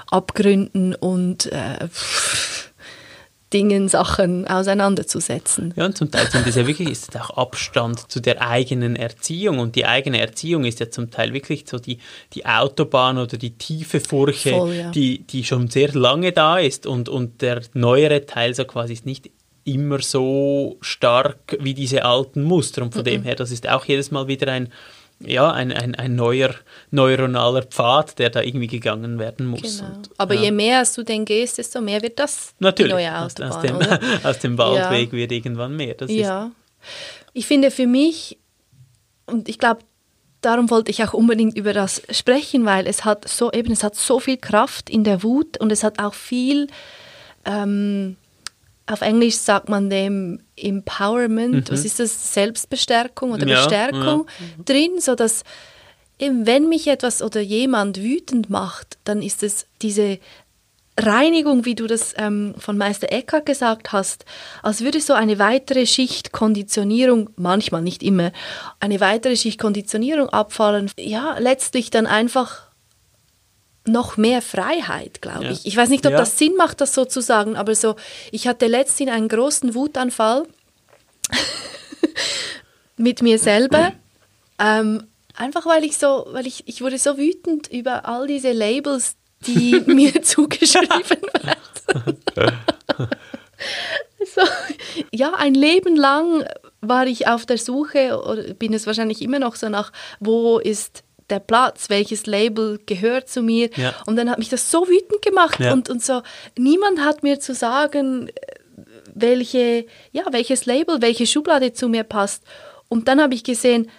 [0.10, 1.88] Abgründen und äh,
[3.54, 5.74] Dingen, Sachen auseinanderzusetzen.
[5.76, 9.60] Ja, und zum Teil sind das ja wirklich ist auch Abstand zu der eigenen Erziehung.
[9.60, 12.00] Und die eigene Erziehung ist ja zum Teil wirklich so die,
[12.34, 14.92] die Autobahn oder die tiefe Furche, Voll, ja.
[14.92, 16.86] die, die schon sehr lange da ist.
[16.86, 19.30] Und, und der neuere Teil so quasi ist nicht
[19.64, 22.82] immer so stark wie diese alten Muster.
[22.82, 24.70] Und von dem her, das ist auch jedes Mal wieder ein,
[25.26, 26.54] ja, ein, ein, ein neuer
[26.92, 29.80] neuronaler Pfad, der da irgendwie gegangen werden muss.
[29.80, 29.96] Genau.
[29.96, 30.44] Und, Aber ja.
[30.44, 33.52] je mehr du den gehst, desto mehr wird das Natürlich, neue aus, Autobahn.
[33.52, 34.00] aus, dem, oder?
[34.24, 35.96] aus dem Waldweg wird irgendwann mehr.
[35.96, 36.52] Das Ja.
[37.34, 38.38] Ich finde für mich,
[39.26, 39.82] und ich glaube,
[40.42, 43.96] darum wollte ich auch unbedingt über das sprechen, weil es hat so eben, es hat
[43.96, 46.68] so viel Kraft in der Wut und es hat auch viel,
[47.46, 48.18] ähm,
[48.92, 53.52] auf Englisch sagt man dem Empowerment, was ist das, Selbstbestärkung oder Mhm.
[53.52, 54.28] Ja, Bestärkung
[54.66, 55.44] drin, so dass
[56.20, 60.20] eben wenn mich etwas oder jemand wütend macht, dann ist es diese
[61.00, 64.26] Reinigung, wie du das ähm, von Meister Eckhart gesagt hast,
[64.62, 68.32] als würde so eine weitere Schicht Konditionierung, manchmal nicht immer,
[68.80, 70.92] eine weitere Schicht Konditionierung abfallen.
[71.00, 72.71] Ja, letztlich dann einfach
[73.88, 75.52] noch mehr Freiheit, glaube Ja.
[75.52, 75.66] ich.
[75.66, 76.18] Ich weiß nicht, ob Ja.
[76.20, 77.96] das Sinn macht, das so zu sagen, aber so,
[78.32, 80.46] ich hatte letztens einen großen Wutanfall
[82.98, 83.94] mit mir selber.
[84.60, 89.16] Ähm, einfach weil ich so, weil ich, ich wurde so wütend über all diese Labels,
[89.48, 92.18] die mir zugeschrieben werden.
[94.36, 94.42] so,
[95.12, 96.46] ja, ein Leben lang
[96.82, 101.04] war ich auf der Suche, oder bin es wahrscheinlich immer noch so nach, wo ist
[101.32, 103.70] der Platz, welches Label gehört zu mir.
[103.76, 103.94] Ja.
[104.06, 105.74] Und dann hat mich das so wütend gemacht Ja.
[105.74, 106.22] und, und so,
[106.58, 108.30] niemand hat mir zu sagen,
[109.14, 112.44] welche, ja, welches Label, welche Schublade zu mir passt.
[112.90, 113.90] Und dann habe ich gesehen,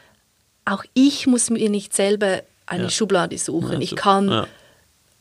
[0.64, 2.90] auch ich muss mir nicht selber eine Ja.
[2.90, 3.80] Schublade suchen.
[3.80, 4.46] Ich kann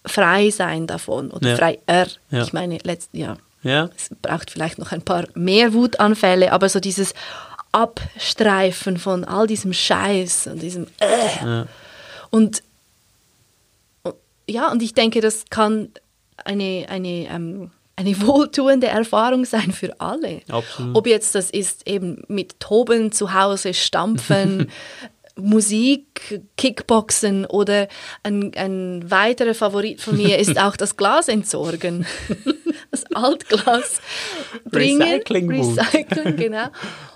[0.06, 1.56] frei sein davon oder Ja.
[1.56, 2.08] freier.
[2.30, 2.44] Ja.
[2.44, 3.90] Ich meine, letzt, ja, Ja.
[3.96, 7.14] es braucht vielleicht noch ein paar mehr Wutanfälle, aber so dieses
[7.74, 11.64] Abstreifen von all diesem Scheiß und diesem äh.
[12.32, 12.64] Und
[14.04, 14.16] und-
[14.50, 15.90] ja, und ich denke, das kann
[16.44, 20.42] eine, eine, ähm, eine wohltuende Erfahrung sein für alle.
[20.50, 20.96] Absolut.
[20.98, 24.72] Ob jetzt das ist eben mit Toben zu Hause, Stampfen,
[25.38, 27.88] Musik, Kickboxen oder
[28.24, 32.06] ein, ein weiterer Favorit von mir ist auch das Glas entsorgen.
[32.90, 34.02] Das Altglas
[34.66, 35.78] bringen, Recycling-Wut.
[35.78, 36.68] recyceln, genau.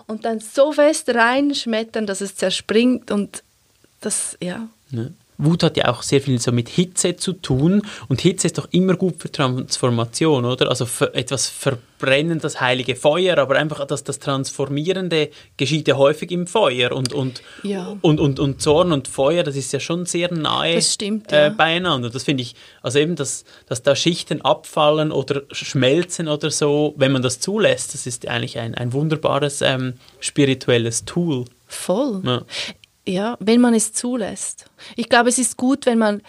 [0.07, 3.43] Und dann so fest reinschmettern, dass es zerspringt und
[3.99, 4.69] das, ja.
[4.91, 5.13] Ne?
[5.37, 8.67] Wut hat ja auch sehr viel so mit Hitze zu tun und Hitze ist doch
[8.71, 10.69] immer gut für Transformation, oder?
[10.69, 16.47] Also etwas verbrennen, das heilige Feuer, aber einfach das, das Transformierende geschieht ja häufig im
[16.47, 17.97] Feuer und, und, Ja.
[18.01, 21.45] und, und, und Zorn und Feuer, das ist ja schon sehr nahe Das stimmt, äh,
[21.45, 21.49] ja.
[21.49, 22.09] beieinander.
[22.09, 27.11] Das finde ich, also eben, dass, dass da Schichten abfallen oder schmelzen oder so, wenn
[27.11, 31.45] man das zulässt, das ist eigentlich ein, ein wunderbares ähm, spirituelles Tool.
[31.67, 32.21] Voll.
[32.23, 32.43] Ja.
[33.07, 34.65] Ja, wenn man es zulässt.
[34.95, 36.21] Ich glaube, es ist gut, wenn man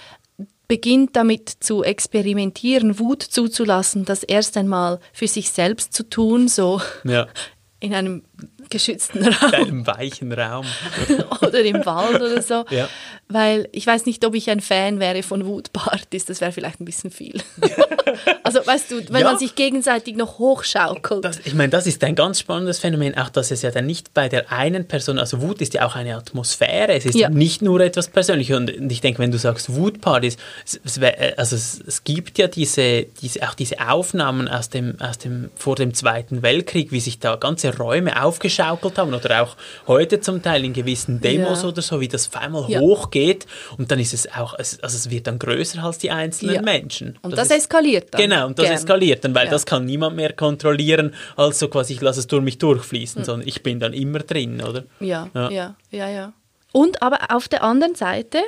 [0.68, 6.81] beginnt damit zu experimentieren, Wut zuzulassen, das erst einmal für sich selbst zu tun, so
[7.05, 7.29] Ja,
[7.81, 8.22] in einem
[8.70, 10.66] geschützten in Raum einem weichen Raum.
[11.42, 12.64] oder im Wald oder so.
[12.70, 12.88] Ja.
[13.28, 16.84] Weil ich weiß nicht, ob ich ein Fan wäre von Wutpartys, das wäre vielleicht ein
[16.84, 17.40] bisschen viel.
[18.42, 19.30] also weißt du, wenn Ja.
[19.30, 21.24] man sich gegenseitig noch hochschaukelt.
[21.24, 24.14] Das, ich meine, das ist ein ganz spannendes Phänomen, auch dass es ja dann nicht
[24.14, 27.28] bei der einen Person, also Wut ist ja auch eine Atmosphäre, es ist Ja.
[27.28, 28.56] nicht nur etwas Persönliches.
[28.56, 32.46] Und, ich denke, wenn du sagst Wutpartys, es, es, wär- also es, es gibt ja
[32.46, 37.18] diese, diese, auch diese Aufnahmen aus dem, aus dem, vor dem Zweiten Weltkrieg, wie sich
[37.18, 38.22] da ganze Räume
[38.61, 41.68] aufgeschaukelt haben oder auch heute zum Teil in gewissen Demos Ja.
[41.68, 42.80] oder so, wie das auf einmal Ja.
[42.80, 43.46] hochgeht
[43.78, 46.62] und dann ist es auch, also es wird dann größer als die einzelnen Ja.
[46.62, 47.18] Menschen.
[47.22, 48.20] Und das, ist- eskaliert dann.
[48.20, 48.74] Genau, und das gern.
[48.76, 49.50] eskaliert dann, weil Ja.
[49.50, 53.46] das kann niemand mehr kontrollieren, als so quasi, ich lasse es durch mich durchfließen, sondern
[53.48, 54.84] ich bin dann immer drin, oder?
[55.00, 55.50] Ja, Ja.
[55.50, 56.32] ja, ja, ja,
[56.72, 58.38] Und aber auf der anderen Seite,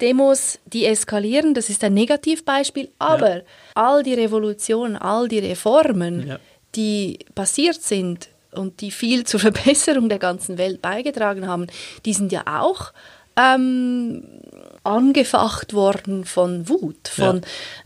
[0.00, 3.42] Demos, die eskalieren, das ist ein Negativbeispiel, aber
[3.74, 6.38] all die Revolutionen, all die Reformen, Ja.
[6.74, 11.66] die passiert sind und die viel zur Verbesserung der ganzen Welt beigetragen haben,
[12.04, 12.92] die sind ja auch
[13.36, 14.22] ähm,
[14.84, 17.42] angefacht worden von Wut, von ja.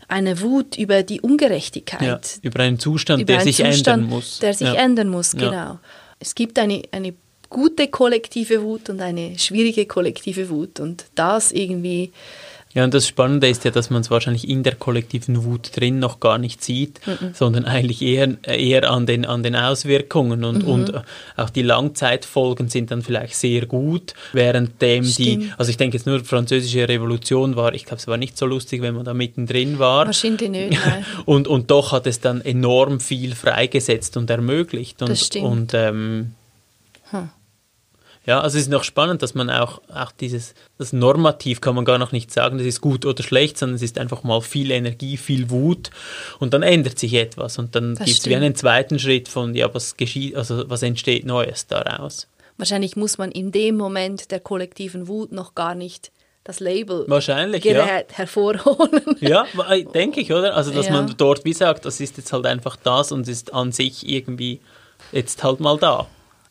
[0.07, 2.01] einer Wut über die Ungerechtigkeit.
[2.01, 4.39] Ja, über einen Zustand, über der einen sich Zustand, ändern muss.
[4.39, 4.73] Der sich ja.
[4.75, 5.79] ändern muss, genau.
[6.19, 7.13] Es gibt eine, eine
[7.49, 12.11] gute kollektive Wut und eine schwierige kollektive Wut und das irgendwie
[12.71, 15.97] ja, und das Spannende ist ja, dass man es wahrscheinlich in der kollektiven Wut drin
[15.97, 17.31] noch gar nicht sieht, mhm.
[17.33, 20.69] sondern eigentlich eher, eher an, den, an den Auswirkungen und, mhm.
[20.69, 20.93] und
[21.35, 25.17] auch die Langzeitfolgen sind dann vielleicht sehr gut, währenddem Stimmt.
[25.17, 28.37] die, also ich denke jetzt nur, die französische Revolution war, ich glaube, es war nicht
[28.37, 30.05] so lustig, wenn man da mittendrin war.
[30.05, 31.03] Wahrscheinlich nicht, nein.
[31.25, 35.01] und, und doch hat es dann enorm viel freigesetzt und ermöglicht.
[35.01, 35.45] Und, das stimmt.
[35.45, 36.33] Und, ähm,
[37.09, 37.29] hm.
[38.29, 41.83] Ja, also es ist noch spannend, dass man auch, auch dieses, das Normativ kann man
[41.83, 44.69] gar noch nicht sagen, das ist gut oder schlecht, sondern es ist einfach mal viel
[44.69, 45.89] Energie, viel Wut
[46.37, 49.73] und dann ändert sich etwas und dann gibt es wie einen zweiten Schritt von, ja,
[49.73, 52.27] was geschieht, also was entsteht Neues daraus.
[52.57, 56.11] Wahrscheinlich muss man in dem Moment der kollektiven Wut noch gar nicht
[56.43, 58.03] das Label Wahrscheinlich, ja.
[58.11, 59.17] hervorholen.
[59.21, 59.47] Ja,
[59.95, 60.55] denke ich, oder?
[60.55, 60.91] Also, dass ja.
[60.91, 64.61] man dort wie sagt, das ist jetzt halt einfach das und ist an sich irgendwie
[65.11, 66.05] jetzt halt mal da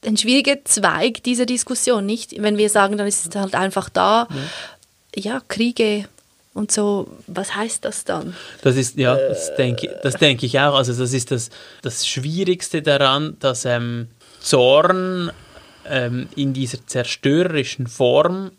[0.09, 2.41] ein schwieriger Zweig dieser Diskussion, nicht?
[2.41, 4.27] Wenn wir sagen, dann ist es halt einfach da,
[5.15, 6.07] ja, ja Kriege
[6.55, 8.35] und so, was heißt das dann?
[8.63, 10.75] Das ist, ja, das denke, das denke ich auch.
[10.75, 11.51] Also das ist das,
[11.83, 14.09] das Schwierigste daran, dass ähm,
[14.41, 15.31] Zorn
[15.87, 18.51] ähm, in dieser zerstörerischen Form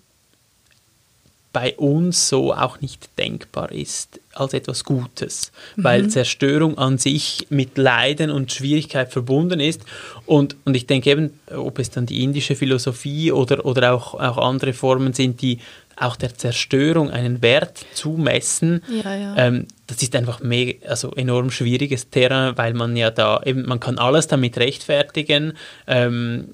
[1.52, 5.84] bei uns so auch nicht denkbar ist als etwas Gutes, mhm.
[5.84, 9.82] weil Zerstörung an sich mit Leiden und Schwierigkeit verbunden ist.
[10.26, 14.38] Und, und ich denke eben, ob es dann die indische Philosophie oder, oder auch, auch
[14.38, 15.60] andere Formen sind, die
[15.96, 19.36] auch der Zerstörung einen Wert zumessen, ja, ja.
[19.38, 23.80] Ähm, das ist einfach mega, also enorm schwieriges Terrain, weil man ja da eben, man
[23.80, 25.54] kann alles damit rechtfertigen
[25.88, 26.48] ähm,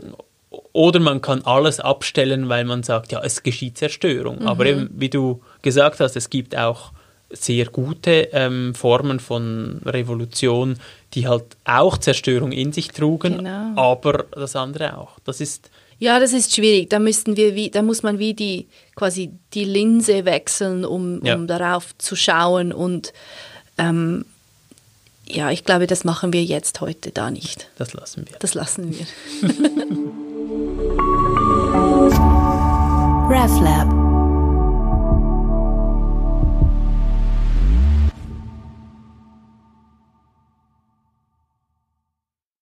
[0.73, 4.39] oder man kann alles abstellen, weil man sagt, ja, es geschieht Zerstörung.
[4.39, 4.47] Mhm.
[4.47, 6.91] Aber eben, wie du gesagt hast, es gibt auch
[7.29, 10.77] sehr gute ähm, Formen von Revolution,
[11.13, 13.73] die halt auch Zerstörung in sich trugen, genau.
[13.75, 15.19] aber das andere auch.
[15.25, 16.89] Das ist ja, das ist schwierig.
[16.89, 21.35] Da müssten wir wie, da muss man wie die quasi die Linse wechseln, um, ja.
[21.35, 23.13] um darauf zu schauen und
[23.77, 24.25] ähm,
[25.27, 27.67] ja, ich glaube, das machen wir jetzt heute da nicht.
[27.77, 28.37] Das lassen wir.
[28.39, 29.07] Das lassen wir.
[33.25, 34.04] RefLab